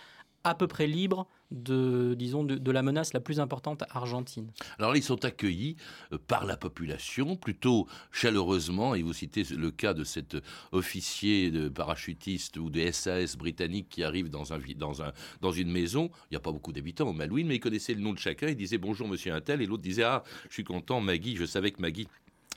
à 0.45 0.55
peu 0.55 0.67
près 0.67 0.87
libre 0.87 1.27
de, 1.51 2.15
disons, 2.19 2.45
de, 2.45 2.71
la 2.71 2.83
menace 2.83 3.13
la 3.13 3.21
plus 3.21 3.41
importante 3.41 3.85
argentine. 3.91 4.51
Alors 4.79 4.97
ils 4.97 5.03
sont 5.03 5.25
accueillis 5.25 5.77
euh, 6.13 6.19
par 6.27 6.45
la 6.45 6.57
population 6.57 7.37
plutôt 7.37 7.87
chaleureusement, 8.11 8.95
et 8.95 9.03
vous 9.03 9.13
citez 9.13 9.45
le 9.57 9.71
cas 9.71 9.95
de 9.95 10.05
cet 10.05 10.37
officier 10.73 11.51
de 11.51 11.69
parachutiste 11.69 12.57
ou 12.57 12.71
de 12.71 12.91
SAS 12.91 13.37
britannique 13.37 13.89
qui 13.89 14.03
arrive 14.03 14.31
dans, 14.31 14.53
un, 14.53 14.59
dans, 14.77 15.03
un, 15.03 15.13
dans 15.41 15.53
une 15.53 15.71
maison, 15.71 16.11
il 16.25 16.35
n'y 16.35 16.37
a 16.37 16.41
pas 16.41 16.53
beaucoup 16.53 16.73
d'habitants 16.73 17.09
au 17.09 17.13
Malouine, 17.13 17.47
mais 17.47 17.57
il 17.57 17.61
connaissait 17.61 17.95
le 17.95 18.01
nom 18.01 18.13
de 18.13 18.19
chacun, 18.19 18.49
il 18.49 18.57
disait 18.57 18.79
bonjour 18.79 19.09
monsieur 19.09 19.33
Intel, 19.33 19.63
et 19.63 19.67
l'autre 19.67 19.83
disait 19.83 20.05
ah 20.05 20.25
je 20.49 20.55
suis 20.55 20.65
content 20.65 21.01
Maggie, 21.01 21.37
je 21.37 21.45
savais 21.45 21.71
que 21.71 21.81
Maggie 21.81 22.09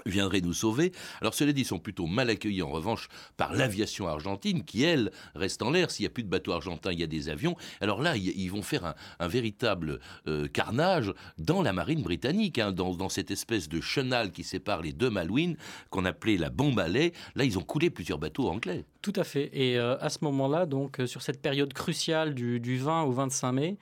viendrait 0.06 0.42
nous 0.42 0.54
sauver. 0.54 0.92
Alors 1.22 1.34
cela 1.34 1.54
dit, 1.54 1.62
ils 1.62 1.66
sont 1.66 1.80
plutôt 1.80 2.06
mal 2.06 2.30
accueillis 2.30 2.62
en 2.62 2.70
revanche 2.70 3.08
par 3.36 3.54
l'aviation 3.54 4.08
argentine 4.08 4.64
qui, 4.64 4.84
elle, 4.84 5.12
reste 5.36 5.62
en 5.62 5.72
l'air. 5.72 5.92
S'il 5.92 6.04
n'y 6.04 6.08
a 6.08 6.12
plus 6.12 6.24
de 6.24 6.30
bateaux 6.30 6.52
argentins, 6.52 6.92
il 6.92 7.00
y 7.00 7.04
a 7.04 7.08
des 7.08 7.30
avions. 7.30 7.56
Alors 7.82 8.02
là, 8.02 8.16
ils 8.16 8.48
vont 8.50 8.62
faire 8.62 8.96
un, 9.20 9.28
véritable 9.28 10.00
euh, 10.28 10.48
carnage 10.48 11.14
dans 11.38 11.62
la 11.62 11.74
marine 11.74 12.02
britannique, 12.02 12.60
hein, 12.60 12.72
dans, 12.72 13.10
cette 13.10 13.32
espèce 13.32 13.70
de 13.70 13.82
chenal 13.82 14.32
qui 14.32 14.44
sépare 14.44 14.82
les 14.82 14.94
deux 14.94 15.10
Malouines, 15.10 15.58
qu'on 15.90 16.06
appelait 16.06 16.38
la 16.38 16.50
bombe 16.50 16.80
à 16.80 16.88
lait. 16.88 17.14
Là, 17.36 17.44
ils 17.44 17.58
ont 17.58 17.64
coulé 17.64 17.90
plusieurs 17.90 18.20
bateaux 18.20 18.50
anglais. 18.50 18.86
Tout 19.02 19.14
à 19.16 19.24
fait. 19.24 19.50
Et 19.54 19.78
euh, 19.78 19.98
à 20.00 20.10
ce 20.10 20.20
moment-là, 20.22 20.66
donc, 20.66 21.00
euh, 21.00 21.08
sur 21.08 21.22
cette 21.22 21.42
période 21.42 21.74
cruciale 21.74 22.34
du, 22.34 22.60
du 22.60 22.78
20 22.78 23.04
au 23.04 23.12
25 23.12 23.52
mai, 23.52 23.78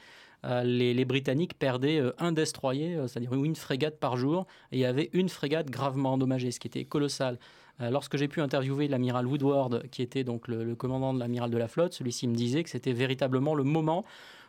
euh, 0.46 0.64
les, 0.64 1.06
Britanniques 1.06 1.58
perdaient 1.58 2.00
euh, 2.00 2.14
un 2.20 2.32
destroyer, 2.32 2.96
euh, 2.96 3.08
c'est-à-dire 3.08 3.34
une 3.34 3.56
frégate 3.56 4.00
par 4.00 4.16
jour, 4.16 4.46
et 4.72 4.78
il 4.78 4.80
y 4.80 4.86
avait 4.86 5.10
une 5.14 5.30
frégate 5.30 5.70
gravement 5.70 6.14
endommagée, 6.14 6.52
ce 6.52 6.60
qui 6.60 6.68
était 6.68 6.86
colossal. 6.86 7.40
lorsque 7.80 8.16
j'ai 8.16 8.30
pu 8.30 8.40
interviewer 8.40 8.88
l'amiral 8.88 9.28
Woodward, 9.28 9.90
qui 9.90 10.02
était 10.02 10.24
donc 10.24 10.48
le, 10.48 10.76
commandant 10.76 11.14
de 11.14 11.20
l'amiral 11.20 11.50
de 11.50 11.58
la 11.58 11.68
flotte, 11.68 11.94
celui-ci 11.94 12.28
me 12.28 12.36
disait 12.36 12.64
que 12.64 12.70
c'était 12.70 12.94
véritablement 12.94 13.54
le 13.54 13.64
moment 13.64 14.06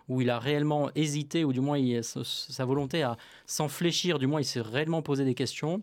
où 0.08 0.20
il 0.20 0.30
a 0.30 0.38
réellement 0.38 0.90
hésité, 0.94 1.44
ou 1.44 1.52
du 1.52 1.60
moins 1.60 1.80
sa 2.02 2.64
volonté 2.64 3.02
à 3.02 3.16
s'enfléchir, 3.46 4.20
du 4.20 4.28
moins 4.28 4.40
il 4.40 4.44
s'est 4.44 4.60
réellement 4.60 5.02
posé 5.02 5.24
des 5.24 5.34
questions 5.34 5.80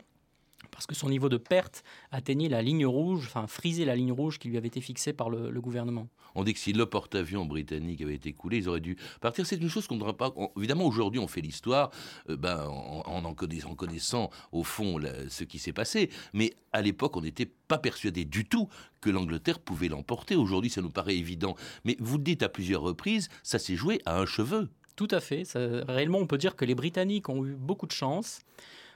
parce 0.74 0.86
que 0.86 0.96
son 0.96 1.10
niveau 1.10 1.30
de 1.30 1.38
perte 1.38 1.84
atteignait 2.12 2.50
la 2.50 2.62
ligne 2.62 2.86
rouge, 2.86 3.26
enfin 3.26 3.48
frisait 3.48 3.86
la 3.86 3.96
ligne 3.96 4.12
rouge 4.12 4.40
qui 4.40 4.50
lui 4.50 4.58
avait 4.58 4.68
été 4.68 4.82
fixée 4.82 5.14
par 5.14 5.30
le, 5.30 5.62
gouvernement. 5.62 6.10
On 6.36 6.44
dit 6.44 6.54
que 6.54 6.60
si 6.60 6.74
le 6.74 6.86
porte-avions 6.86 7.46
britannique 7.46 8.02
avait 8.02 8.16
été 8.16 8.34
coulé, 8.34 8.58
ils 8.58 8.68
auraient 8.68 8.82
dû 8.82 8.98
partir. 9.22 9.46
C'est 9.46 9.56
une 9.56 9.70
chose 9.70 9.88
qu'on 9.88 9.96
ne 9.96 10.00
devrait 10.00 10.18
pas. 10.18 10.34
évidemment, 10.58 10.86
aujourd'hui, 10.86 11.20
on 11.20 11.28
fait 11.28 11.42
l'histoire 11.42 11.92
euh, 12.30 12.36
ben, 12.36 12.66
en, 12.68 13.24
en, 13.24 13.34
connaissant, 13.34 13.76
connaissant, 13.76 14.30
au 14.52 14.64
fond 14.64 15.00
ce 15.30 15.44
qui 15.44 15.60
s'est 15.60 15.74
passé. 15.74 16.10
Mais 16.34 16.54
à 16.74 16.82
l'époque, 16.82 17.16
on 17.16 17.22
n'était 17.22 17.46
pas 17.46 17.78
persuadé 17.78 18.26
du 18.26 18.46
tout 18.46 18.68
que 19.00 19.10
l'Angleterre 19.10 19.60
pouvait 19.60 19.88
l'emporter. 19.88 20.36
Aujourd'hui, 20.36 20.70
ça 20.70 20.82
nous 20.82 20.90
paraît 20.90 21.16
évident. 21.16 21.56
Mais 21.86 21.96
vous 22.00 22.18
le 22.18 22.24
dites 22.24 22.44
à 22.44 22.50
plusieurs 22.50 22.82
reprises, 22.82 23.30
ça 23.44 23.60
s'est 23.60 23.76
joué 23.76 24.02
à 24.06 24.20
un 24.20 24.26
cheveu. 24.26 24.70
Tout 24.96 25.08
à 25.12 25.20
fait. 25.20 25.44
réellement, 25.88 26.20
on 26.20 26.28
peut 26.28 26.38
dire 26.38 26.56
que 26.56 26.66
les 26.66 26.76
Britanniques 26.76 27.30
ont 27.30 27.46
eu 27.46 27.54
beaucoup 27.54 27.88
de 27.88 27.92
chance. 27.92 28.42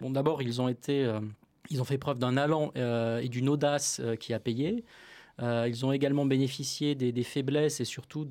Bon, 0.02 0.12
d'abord, 0.12 0.42
ils 0.42 0.62
ont 0.62 0.68
été 0.68 1.04
euh, 1.04 1.20
ils 1.70 1.82
ont 1.82 1.86
fait 1.86 1.98
preuve 1.98 2.20
d'un 2.20 2.38
allant 2.38 2.72
euh, 2.76 3.20
et 3.20 3.30
d'une 3.30 3.50
audace 3.50 4.00
euh, 4.04 4.16
qui 4.16 4.34
a 4.34 4.40
payé. 4.40 4.84
Euh, 5.42 5.66
ils 5.68 5.86
ont 5.86 5.92
également 5.92 6.26
bénéficié 6.26 6.96
des, 6.96 7.24
faiblesses 7.24 7.80
et 7.80 7.86
surtout 7.86 8.26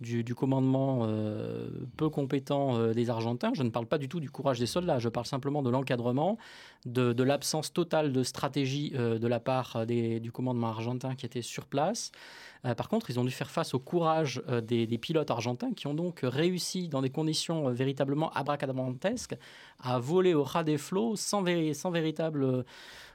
du, 0.00 0.34
commandement 0.34 1.08
peu 1.96 2.10
compétent 2.10 2.92
des 2.92 3.08
Argentins. 3.08 3.52
Je 3.54 3.62
ne 3.62 3.70
parle 3.70 3.86
pas 3.86 3.96
du 3.96 4.06
tout 4.06 4.20
du 4.20 4.30
courage 4.30 4.58
des 4.58 4.66
soldats, 4.66 4.98
je 4.98 5.08
parle 5.08 5.24
simplement 5.24 5.62
de 5.62 5.70
l'encadrement, 5.70 6.36
de, 6.84 7.22
l'absence 7.22 7.72
totale 7.72 8.12
de 8.12 8.22
stratégie 8.22 8.90
de 8.90 9.26
la 9.26 9.40
part 9.40 9.86
du 9.86 10.30
commandement 10.30 10.68
argentin 10.68 11.14
qui 11.14 11.24
était 11.24 11.40
sur 11.40 11.64
place. 11.64 12.12
Euh, 12.66 12.74
par 12.74 12.88
contre, 12.88 13.10
ils 13.10 13.18
ont 13.20 13.24
dû 13.24 13.30
faire 13.30 13.50
face 13.50 13.74
au 13.74 13.78
courage 13.78 14.42
euh, 14.48 14.60
des, 14.60 14.86
pilotes 14.98 15.30
argentins 15.30 15.72
qui 15.72 15.86
ont 15.86 15.94
donc 15.94 16.20
réussi, 16.22 16.88
dans 16.88 17.02
des 17.02 17.10
conditions 17.10 17.68
euh, 17.68 17.72
véritablement 17.72 18.30
abracadabrantesques, 18.32 19.36
à 19.80 19.98
voler 19.98 20.34
au 20.34 20.42
ras 20.42 20.64
des 20.64 20.78
flots 20.78 21.16
sans, 21.16 21.44
sans 21.74 21.90
véritable 21.90 22.64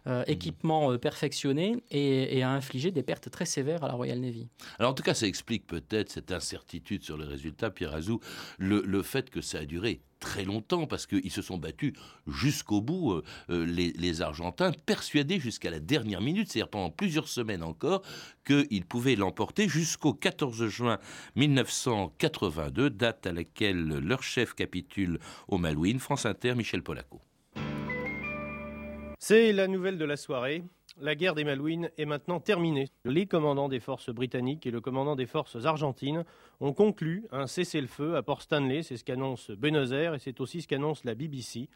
mmh. 0.05 0.11
équipement 0.27 0.97
perfectionné 0.97 1.77
et, 1.89 2.43
à 2.43 2.51
infliger 2.51 2.91
des 2.91 3.03
pertes 3.03 3.29
très 3.31 3.45
sévères 3.45 3.83
à 3.83 3.87
la 3.87 3.93
Royal 3.93 4.19
Navy. 4.19 4.47
Alors 4.79 4.91
en 4.91 4.93
tout 4.93 5.03
cas, 5.03 5.15
ça 5.15 5.25
explique 5.25 5.65
peut-être 5.65 6.11
cette 6.11 6.31
incertitude 6.31 7.03
sur 7.03 7.17
les 7.17 7.25
résultats, 7.25 7.71
Pierre 7.71 7.95
Azou, 7.95 8.19
le 8.59 9.01
fait 9.01 9.29
que 9.29 9.41
ça 9.41 9.59
a 9.59 9.65
duré 9.65 10.01
très 10.21 10.45
longtemps 10.45 10.87
parce 10.87 11.05
qu'ils 11.05 11.31
se 11.31 11.41
sont 11.41 11.57
battus 11.57 11.91
jusqu'au 12.27 12.79
bout, 12.79 13.11
euh, 13.11 13.23
euh, 13.49 13.65
les, 13.65 14.21
Argentins, 14.21 14.71
persuadés 14.85 15.39
jusqu'à 15.39 15.69
la 15.69 15.81
dernière 15.81 16.21
minute, 16.21 16.49
c'est-à-dire 16.49 16.69
pendant 16.69 16.91
plusieurs 16.91 17.27
semaines 17.27 17.63
encore, 17.63 18.03
qu'ils 18.45 18.85
pouvaient 18.85 19.15
l'emporter 19.15 19.67
jusqu'au 19.67 20.13
14 20.13 20.67
juin 20.67 20.99
1982, 21.35 22.89
date 22.89 23.27
à 23.27 23.33
laquelle 23.33 23.99
leur 23.99 24.23
chef 24.23 24.53
capitule 24.53 25.19
au 25.49 25.57
Malouine, 25.57 25.99
France 25.99 26.25
Inter, 26.25 26.55
Michel 26.55 26.83
Polaco. 26.83 27.19
C'est 29.19 29.51
la 29.51 29.67
nouvelle 29.67 29.97
de 29.97 30.05
la 30.05 30.17
soirée. 30.17 30.63
La 31.01 31.15
guerre 31.15 31.33
des 31.33 31.43
Malouines 31.43 31.89
est 31.97 32.05
maintenant 32.05 32.39
terminée. 32.39 32.85
Les 33.05 33.25
commandants 33.25 33.69
des 33.69 33.79
forces 33.79 34.11
britanniques 34.11 34.67
et 34.67 34.71
le 34.71 34.81
commandant 34.81 35.15
des 35.15 35.25
forces 35.25 35.65
argentines 35.65 36.25
ont 36.59 36.73
conclu 36.73 37.25
un 37.31 37.47
cessez-le-feu 37.47 38.15
à 38.15 38.21
Port 38.21 38.43
Stanley. 38.43 38.83
C'est 38.83 38.97
ce 38.97 39.03
qu'annonce 39.03 39.49
Buenos 39.49 39.93
Aires 39.93 40.13
et 40.13 40.19
c'est 40.19 40.39
aussi 40.39 40.61
ce 40.61 40.67
qu'annonce 40.67 41.03
la 41.03 41.15
BBC. 41.15 41.69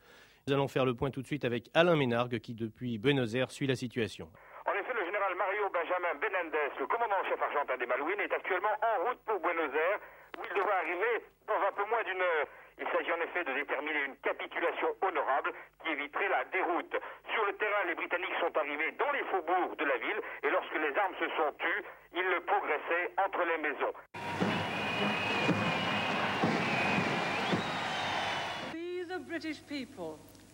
Nous 0.46 0.54
allons 0.54 0.68
faire 0.68 0.86
le 0.86 0.94
point 0.94 1.10
tout 1.10 1.24
de 1.24 1.26
suite 1.26 1.44
avec 1.44 1.72
Alain 1.74 1.96
Ménargue 1.96 2.38
qui, 2.38 2.54
depuis 2.54 3.00
Buenos 3.00 3.34
Aires, 3.34 3.50
suit 3.50 3.66
la 3.66 3.76
situation. 3.76 4.30
En 4.68 4.74
effet, 4.78 4.94
le 4.94 5.04
général 5.04 5.34
Mario 5.36 5.74
Benjamin 5.74 6.14
Benendez, 6.22 6.70
le 6.78 6.86
commandant-chef 6.86 7.42
argentin 7.42 7.78
des 7.78 7.88
Malouines, 7.88 8.20
est 8.20 8.32
actuellement 8.32 8.78
en 8.78 9.10
route 9.10 9.18
pour 9.26 9.40
Buenos 9.40 9.74
Aires, 9.74 10.00
où 10.38 10.42
il 10.46 10.56
devrait 10.56 10.86
arriver 10.86 11.26
dans 11.48 11.58
un 11.66 11.72
peu 11.74 11.90
moins 11.90 12.04
d'une 12.04 12.22
heure. 12.22 12.46
Il 12.78 12.88
s'agit 12.92 13.12
en 13.12 13.22
effet 13.24 13.44
de 13.46 13.54
déterminer 13.54 14.04
une 14.04 14.18
capitulation 14.18 14.88
honorable 15.02 15.52
qui 15.84 15.92
éviterait 15.92 16.28
la 16.28 16.44
déroute. 16.46 16.96
Sur 17.34 17.46
le 17.46 17.54
terrain, 17.54 17.86
les 17.88 17.96
Britanniques 17.96 18.36
sont 18.40 18.58
arrivés 18.58 18.92
dans 19.00 19.12
les 19.12 19.24
faubourgs 19.32 19.76
de 19.78 19.86
la 19.86 19.98
ville 19.98 20.22
et 20.44 20.50
lorsque 20.50 20.76
les 20.76 20.98
armes 20.98 21.16
se 21.20 21.28
sont 21.38 21.52
tues, 21.58 21.84
ils 22.14 22.42
progressaient 22.46 23.12
entre 23.18 23.44
les 23.46 23.58
maisons. 23.64 23.94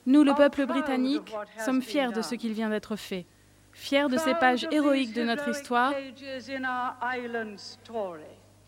Nous, 0.05 0.23
le 0.23 0.35
peuple 0.35 0.65
britannique, 0.65 1.35
sommes 1.57 1.81
fiers 1.81 2.11
de 2.11 2.21
ce 2.21 2.35
qu'il 2.35 2.53
vient 2.53 2.69
d'être 2.69 2.95
fait, 2.95 3.25
fiers 3.73 4.07
de 4.09 4.17
ces 4.17 4.35
pages 4.35 4.67
héroïques 4.71 5.13
de 5.13 5.23
notre 5.23 5.49
histoire, 5.49 5.93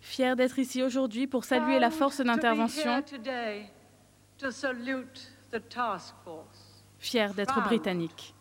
Fier 0.03 0.35
d'être 0.35 0.59
ici 0.59 0.83
aujourd'hui 0.83 1.27
pour 1.27 1.45
saluer 1.45 1.79
la 1.79 1.89
force 1.89 2.19
d'intervention. 2.19 3.01
Fier 6.99 7.33
d'être 7.33 7.63
britannique. 7.63 8.35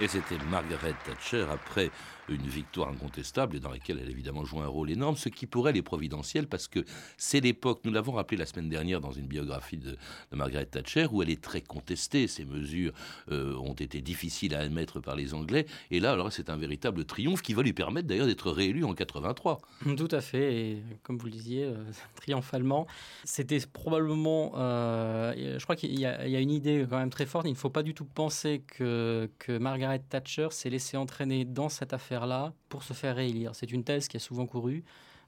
Et 0.00 0.08
c'était 0.08 0.38
Margaret 0.50 0.94
Thatcher 1.06 1.46
après 1.50 1.90
une 2.28 2.46
victoire 2.46 2.88
incontestable 2.88 3.56
et 3.56 3.60
dans 3.60 3.70
laquelle 3.70 3.98
elle 4.00 4.08
a 4.08 4.10
évidemment 4.10 4.44
joué 4.44 4.60
un 4.60 4.68
rôle 4.68 4.90
énorme, 4.90 5.16
ce 5.16 5.28
qui 5.28 5.46
pour 5.46 5.68
elle 5.68 5.76
est 5.76 5.82
providentiel 5.82 6.46
parce 6.46 6.68
que 6.68 6.84
c'est 7.16 7.40
l'époque, 7.40 7.80
nous 7.84 7.92
l'avons 7.92 8.12
rappelé 8.12 8.36
la 8.36 8.46
semaine 8.46 8.68
dernière 8.68 9.00
dans 9.00 9.12
une 9.12 9.26
biographie 9.26 9.76
de, 9.76 9.96
Margaret 10.32 10.66
Thatcher, 10.66 11.06
où 11.10 11.22
elle 11.22 11.30
est 11.30 11.40
très 11.40 11.60
contestée. 11.60 12.26
Ces 12.28 12.44
mesures 12.44 12.92
euh, 13.30 13.54
ont 13.56 13.74
été 13.74 14.00
difficiles 14.00 14.54
à 14.54 14.60
admettre 14.60 15.00
par 15.00 15.16
les 15.16 15.34
Anglais. 15.34 15.66
Et 15.90 16.00
là, 16.00 16.12
alors, 16.12 16.32
c'est 16.32 16.50
un 16.50 16.56
véritable 16.56 17.04
triomphe 17.04 17.42
qui 17.42 17.54
va 17.54 17.62
lui 17.62 17.72
permettre 17.72 18.08
d'ailleurs 18.08 18.26
d'être 18.26 18.50
réélu 18.50 18.84
en 18.84 18.94
83. 18.94 19.58
Tout 19.96 20.08
à 20.10 20.20
fait. 20.20 20.54
Et 20.54 20.82
comme 21.02 21.18
vous 21.18 21.26
le 21.26 21.32
disiez, 21.32 21.64
euh, 21.64 21.76
triomphalement. 22.14 22.86
C'était 23.24 23.58
probablement. 23.72 24.52
Euh, 24.56 25.58
je 25.58 25.62
crois 25.64 25.76
qu'il 25.76 25.98
y, 25.98 26.06
a 26.06 26.40
une 26.40 26.50
idée 26.50 26.86
quand 26.88 26.98
même 26.98 27.10
très 27.10 27.26
forte. 27.26 27.46
Il 27.46 27.52
ne 27.52 27.56
faut 27.56 27.70
pas 27.70 27.82
du 27.82 27.94
tout 27.94 28.04
penser 28.04 28.62
que, 28.66 29.30
que 29.38 29.58
Margaret 29.58 30.00
Thatcher 30.08 30.48
s'est 30.50 30.70
laissée 30.70 30.96
entraîner 30.96 31.44
dans 31.44 31.68
cette 31.68 31.92
affaire 31.92 32.17
là 32.26 32.52
pour 32.68 32.82
se 32.82 32.92
faire 32.92 33.16
réélire. 33.16 33.54
C'est 33.54 33.72
une 33.72 33.84
thèse 33.84 34.08
qui 34.08 34.16
a 34.16 34.20
souvent 34.20 34.46
couru. 34.46 34.84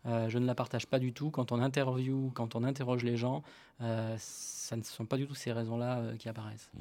Euh, 0.06 0.28
je 0.28 0.38
ne 0.38 0.46
la 0.46 0.54
partage 0.54 0.86
pas 0.86 0.98
du 0.98 1.12
tout. 1.12 1.30
Quand 1.30 1.52
on 1.52 1.60
interview, 1.60 2.30
quand 2.34 2.54
on 2.54 2.64
interroge 2.64 3.04
les 3.04 3.16
gens, 3.16 3.42
euh, 3.82 4.16
ça 4.18 4.76
ne 4.76 4.82
sont 4.82 5.06
pas 5.06 5.16
du 5.16 5.26
tout 5.26 5.34
ces 5.34 5.52
raisons-là 5.52 5.98
euh, 5.98 6.16
qui 6.16 6.28
apparaissent. 6.28 6.70
Mmh. 6.74 6.80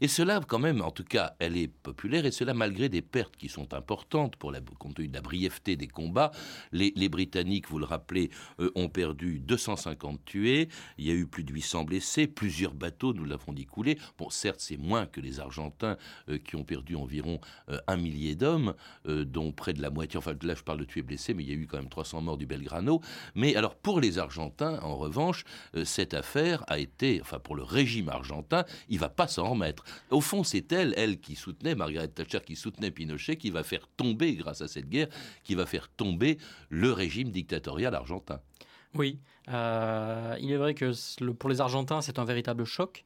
Et 0.00 0.08
cela, 0.08 0.40
quand 0.46 0.58
même, 0.58 0.80
en 0.80 0.90
tout 0.90 1.04
cas, 1.04 1.34
elle 1.38 1.56
est 1.56 1.68
populaire, 1.68 2.24
et 2.26 2.30
cela 2.30 2.54
malgré 2.54 2.88
des 2.88 3.02
pertes 3.02 3.36
qui 3.36 3.48
sont 3.48 3.74
importantes 3.74 4.36
pour 4.36 4.50
la, 4.50 4.60
compte 4.60 4.94
tenu 4.94 5.08
de 5.08 5.14
la 5.14 5.20
brièveté 5.20 5.76
des 5.76 5.86
combats. 5.86 6.32
Les, 6.72 7.08
Britanniques, 7.08 7.68
vous 7.68 7.78
le 7.78 7.84
rappelez, 7.84 8.30
ont 8.74 8.88
perdu 8.88 9.40
250 9.40 10.24
tués, 10.24 10.68
il 10.98 11.06
y 11.06 11.10
a 11.10 11.14
eu 11.14 11.26
plus 11.26 11.44
de 11.44 11.52
800 11.52 11.84
blessés, 11.84 12.26
plusieurs 12.26 12.74
bateaux, 12.74 13.12
nous 13.12 13.24
l'avons 13.24 13.52
dit, 13.52 13.66
coulés. 13.66 13.98
Bon, 14.18 14.30
certes, 14.30 14.60
c'est 14.60 14.76
moins 14.76 15.06
que 15.06 15.20
les 15.20 15.40
Argentins 15.40 15.96
qui 16.44 16.56
ont 16.56 16.64
perdu 16.64 16.96
environ 16.96 17.40
un 17.86 17.96
millier 17.96 18.34
d'hommes, 18.34 18.74
dont 19.06 19.52
près 19.52 19.72
de 19.72 19.80
la 19.80 19.90
moitié, 19.90 20.18
enfin 20.18 20.34
là 20.42 20.54
je 20.54 20.62
parle 20.62 20.80
de 20.80 20.84
tués 20.84 21.02
blessés, 21.02 21.34
mais 21.34 21.44
il 21.44 21.50
y 21.50 21.52
a 21.52 21.56
eu 21.56 21.66
quand 21.66 21.78
même 21.78 21.88
300 21.88 22.20
morts 22.20 22.36
du 22.36 22.46
Belgrano. 22.46 23.00
Mais 23.34 23.56
alors 23.56 23.76
pour 23.76 24.00
les 24.00 24.18
Argentins, 24.18 24.78
en 24.82 24.96
revanche, 24.96 25.44
cette 25.84 26.14
affaire 26.14 26.37
a 26.66 26.78
été, 26.78 27.20
enfin 27.20 27.38
pour 27.38 27.56
le 27.56 27.62
régime 27.62 28.08
argentin, 28.08 28.64
il 28.88 28.98
va 28.98 29.08
pas 29.08 29.26
s'en 29.26 29.50
remettre. 29.50 29.84
Au 30.10 30.20
fond, 30.20 30.44
c'est 30.44 30.72
elle, 30.72 30.94
elle 30.96 31.20
qui 31.20 31.34
soutenait, 31.34 31.74
Margaret 31.74 32.08
Thatcher 32.08 32.40
qui 32.44 32.56
soutenait 32.56 32.90
Pinochet, 32.90 33.36
qui 33.36 33.50
va 33.50 33.62
faire 33.62 33.88
tomber, 33.96 34.34
grâce 34.34 34.60
à 34.60 34.68
cette 34.68 34.88
guerre, 34.88 35.08
qui 35.44 35.54
va 35.54 35.66
faire 35.66 35.88
tomber 35.88 36.38
le 36.68 36.92
régime 36.92 37.30
dictatorial 37.30 37.94
argentin. 37.94 38.40
Oui, 38.94 39.18
euh, 39.50 40.36
il 40.40 40.50
est 40.50 40.56
vrai 40.56 40.74
que 40.74 40.92
pour 41.32 41.50
les 41.50 41.60
Argentins, 41.60 42.00
c'est 42.00 42.18
un 42.18 42.24
véritable 42.24 42.64
choc, 42.64 43.04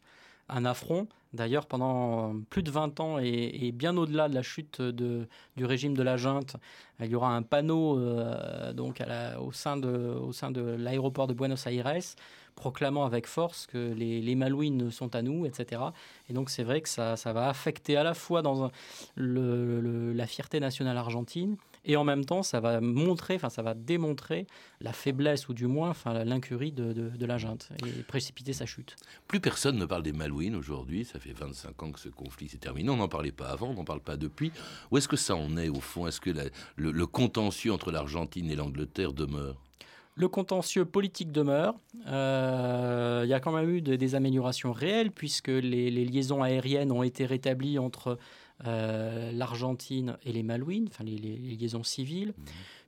un 0.48 0.64
affront. 0.64 1.08
D'ailleurs, 1.32 1.66
pendant 1.66 2.34
plus 2.50 2.62
de 2.62 2.70
20 2.70 3.00
ans 3.00 3.18
et, 3.18 3.72
bien 3.72 3.96
au-delà 3.96 4.28
de 4.28 4.34
la 4.34 4.42
chute 4.42 4.82
du 4.82 5.64
régime 5.64 5.96
de 5.96 6.02
la 6.02 6.18
junte, 6.18 6.56
il 7.00 7.06
y 7.06 7.14
aura 7.14 7.34
un 7.34 7.42
panneau 7.42 7.98
euh, 7.98 8.72
donc 8.74 9.02
au 9.40 9.52
sein 9.52 9.76
de 9.78 10.76
l'aéroport 10.78 11.26
de 11.26 11.34
Buenos 11.34 11.66
Aires 11.66 12.02
proclamant 12.54 13.04
avec 13.04 13.26
force 13.26 13.66
que 13.66 13.92
les, 13.92 14.34
Malouines 14.34 14.90
sont 14.90 15.14
à 15.14 15.22
nous, 15.22 15.46
etc. 15.46 15.82
Et 16.28 16.32
donc 16.32 16.50
c'est 16.50 16.62
vrai 16.62 16.80
que 16.80 16.88
ça, 16.88 17.16
ça, 17.16 17.32
va 17.32 17.48
affecter 17.48 17.96
à 17.96 18.02
la 18.02 18.14
fois 18.14 18.42
dans 18.42 18.70
la 19.16 20.26
fierté 20.26 20.60
nationale 20.60 20.96
argentine, 20.96 21.56
et 21.84 21.96
en 21.96 22.04
même 22.04 22.24
temps, 22.24 22.42
ça 22.42 22.60
va 22.60 22.80
montrer, 22.80 23.34
enfin, 23.34 23.48
ça 23.48 23.62
va 23.62 23.74
démontrer 23.74 24.46
la 24.80 24.92
faiblesse 24.92 25.48
ou 25.48 25.54
du 25.54 25.66
moins, 25.66 25.90
enfin, 25.90 26.24
l'incurie 26.24 26.72
de, 26.72 27.26
la 27.26 27.38
junte 27.38 27.70
et 27.84 28.02
précipiter 28.02 28.52
sa 28.52 28.66
chute. 28.66 28.96
Plus 29.26 29.40
personne 29.40 29.76
ne 29.76 29.84
parle 29.84 30.02
des 30.02 30.12
Malouines 30.12 30.54
aujourd'hui. 30.54 31.04
Ça 31.04 31.18
fait 31.18 31.32
25 31.32 31.82
ans 31.82 31.92
que 31.92 32.00
ce 32.00 32.08
conflit 32.08 32.48
s'est 32.48 32.58
terminé. 32.58 32.90
On 32.90 32.96
n'en 32.96 33.08
parlait 33.08 33.32
pas 33.32 33.48
avant, 33.48 33.70
on 33.70 33.74
n'en 33.74 33.84
parle 33.84 34.00
pas 34.00 34.16
depuis. 34.16 34.52
Où 34.90 34.98
est-ce 34.98 35.08
que 35.08 35.16
ça 35.16 35.34
en 35.34 35.56
est 35.56 35.68
au 35.68 35.80
fond? 35.80 36.06
Est-ce 36.06 36.20
que 36.20 36.30
le 36.76 37.06
contentieux 37.06 37.72
entre 37.72 37.90
l'Argentine 37.90 38.50
et 38.50 38.56
l'Angleterre 38.56 39.12
demeure? 39.12 39.56
Le 40.14 40.28
contentieux 40.28 40.84
politique 40.84 41.32
demeure. 41.32 41.74
Euh, 42.06 43.22
il 43.24 43.30
y 43.30 43.34
a 43.34 43.40
quand 43.40 43.52
même 43.52 43.70
eu 43.70 43.80
des 43.80 44.14
améliorations 44.14 44.72
réelles 44.72 45.10
puisque 45.10 45.48
les, 45.48 45.90
liaisons 45.90 46.42
aériennes 46.42 46.92
ont 46.92 47.02
été 47.02 47.24
rétablies 47.24 47.78
entre 47.78 48.18
euh, 48.66 49.32
l'Argentine 49.32 50.16
et 50.24 50.32
les 50.32 50.42
Malouines, 50.42 50.88
enfin 50.88 51.04
les, 51.04 51.16
liaisons 51.16 51.82
civiles, 51.82 52.34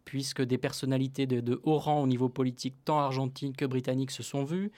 puisque 0.04 0.42
des 0.42 0.58
personnalités 0.58 1.26
de, 1.26 1.60
haut 1.64 1.78
rang 1.78 2.02
au 2.02 2.06
niveau 2.06 2.28
politique, 2.28 2.74
tant 2.84 3.00
argentines 3.00 3.56
que 3.56 3.64
britanniques, 3.64 4.10
se 4.10 4.22
sont 4.22 4.44
vues 4.44 4.70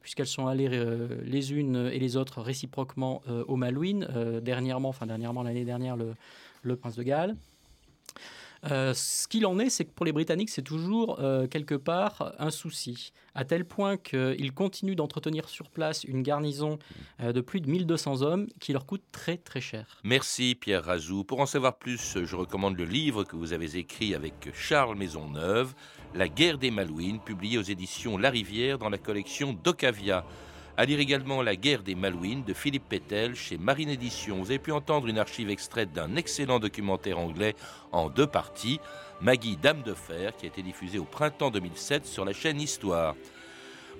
puisqu'elles 0.00 0.26
sont 0.26 0.48
allées 0.48 0.68
euh, 0.72 1.22
les 1.24 1.52
unes 1.52 1.88
et 1.92 2.00
les 2.00 2.16
autres 2.16 2.42
réciproquement 2.42 3.22
aux 3.46 3.54
Malouines. 3.54 4.08
dernièrement, 4.42 4.88
enfin 4.88 5.06
dernièrement 5.06 5.44
l'année 5.44 5.64
dernière, 5.64 5.96
le, 5.96 6.76
prince 6.76 6.96
de 6.96 7.04
Galles. 7.04 7.36
Euh, 8.70 8.94
ce 8.94 9.26
qu'il 9.26 9.44
en 9.46 9.58
est, 9.58 9.70
c'est 9.70 9.84
que 9.84 9.90
pour 9.90 10.06
les 10.06 10.12
Britanniques, 10.12 10.50
c'est 10.50 10.62
toujours 10.62 11.18
euh, 11.20 11.46
quelque 11.46 11.74
part 11.74 12.32
un 12.38 12.50
souci, 12.50 13.12
à 13.34 13.44
tel 13.44 13.64
point 13.64 13.96
qu'ils 13.96 14.52
continuent 14.52 14.94
d'entretenir 14.94 15.48
sur 15.48 15.68
place 15.68 16.04
une 16.04 16.22
garnison 16.22 16.78
euh, 17.20 17.32
de 17.32 17.40
plus 17.40 17.60
de 17.60 17.68
1200 17.68 18.22
hommes 18.22 18.46
qui 18.60 18.72
leur 18.72 18.86
coûte 18.86 19.02
très 19.10 19.36
très 19.36 19.60
cher. 19.60 20.00
Merci 20.04 20.54
Pierre 20.54 20.84
Razou. 20.84 21.24
Pour 21.24 21.40
en 21.40 21.46
savoir 21.46 21.76
plus, 21.76 22.18
je 22.24 22.36
recommande 22.36 22.76
le 22.76 22.84
livre 22.84 23.24
que 23.24 23.36
vous 23.36 23.52
avez 23.52 23.76
écrit 23.76 24.14
avec 24.14 24.50
Charles 24.54 24.96
Maisonneuve, 24.96 25.74
La 26.14 26.28
guerre 26.28 26.58
des 26.58 26.70
Malouines, 26.70 27.20
publié 27.20 27.58
aux 27.58 27.62
éditions 27.62 28.16
La 28.16 28.30
Rivière 28.30 28.78
dans 28.78 28.90
la 28.90 28.98
collection 28.98 29.52
d'Ocavia. 29.52 30.24
À 30.78 30.86
lire 30.86 31.00
également 31.00 31.42
La 31.42 31.54
guerre 31.54 31.82
des 31.82 31.94
Malouines 31.94 32.44
de 32.44 32.54
Philippe 32.54 32.88
Pétel 32.88 33.34
chez 33.34 33.58
Marine 33.58 33.90
Édition. 33.90 34.38
Vous 34.38 34.46
avez 34.50 34.58
pu 34.58 34.72
entendre 34.72 35.06
une 35.06 35.18
archive 35.18 35.50
extraite 35.50 35.92
d'un 35.92 36.16
excellent 36.16 36.60
documentaire 36.60 37.18
anglais 37.18 37.54
en 37.92 38.08
deux 38.08 38.26
parties, 38.26 38.80
Maggie 39.20 39.58
Dame 39.58 39.82
de 39.82 39.92
Fer, 39.92 40.34
qui 40.34 40.46
a 40.46 40.48
été 40.48 40.62
diffusé 40.62 40.98
au 40.98 41.04
printemps 41.04 41.50
2007 41.50 42.06
sur 42.06 42.24
la 42.24 42.32
chaîne 42.32 42.58
Histoire. 42.58 43.14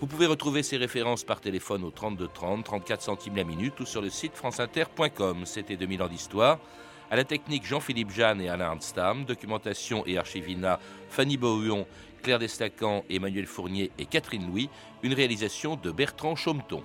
Vous 0.01 0.07
pouvez 0.07 0.25
retrouver 0.25 0.63
ces 0.63 0.79
références 0.79 1.25
par 1.25 1.43
téléphone 1.43 1.85
au 1.85 1.91
32 1.91 2.27
30, 2.29 2.65
34 2.65 3.03
centimes 3.03 3.37
la 3.37 3.45
minute 3.45 3.79
ou 3.79 3.85
sur 3.85 4.01
le 4.01 4.09
site 4.09 4.35
franceinter.com. 4.35 5.45
C'était 5.45 5.77
2000 5.77 6.03
ans 6.03 6.09
d'histoire. 6.09 6.59
À 7.11 7.17
la 7.17 7.25
technique 7.25 7.67
Jean-Philippe 7.67 8.11
Jeanne 8.11 8.41
et 8.41 8.49
Alain 8.49 8.71
Arnstam, 8.71 9.27
documentation 9.27 10.05
et 10.07 10.17
archivina 10.17 10.81
Fanny 11.11 11.37
Beauhuon 11.37 11.87
Claire 12.23 12.39
Destacan, 12.39 13.05
Emmanuel 13.11 13.47
Fournier 13.47 13.91
et 13.99 14.07
Catherine 14.07 14.47
Louis, 14.47 14.71
une 15.03 15.15
réalisation 15.15 15.77
de 15.77 15.91
Bertrand 15.91 16.37
Chaumeton. 16.37 16.83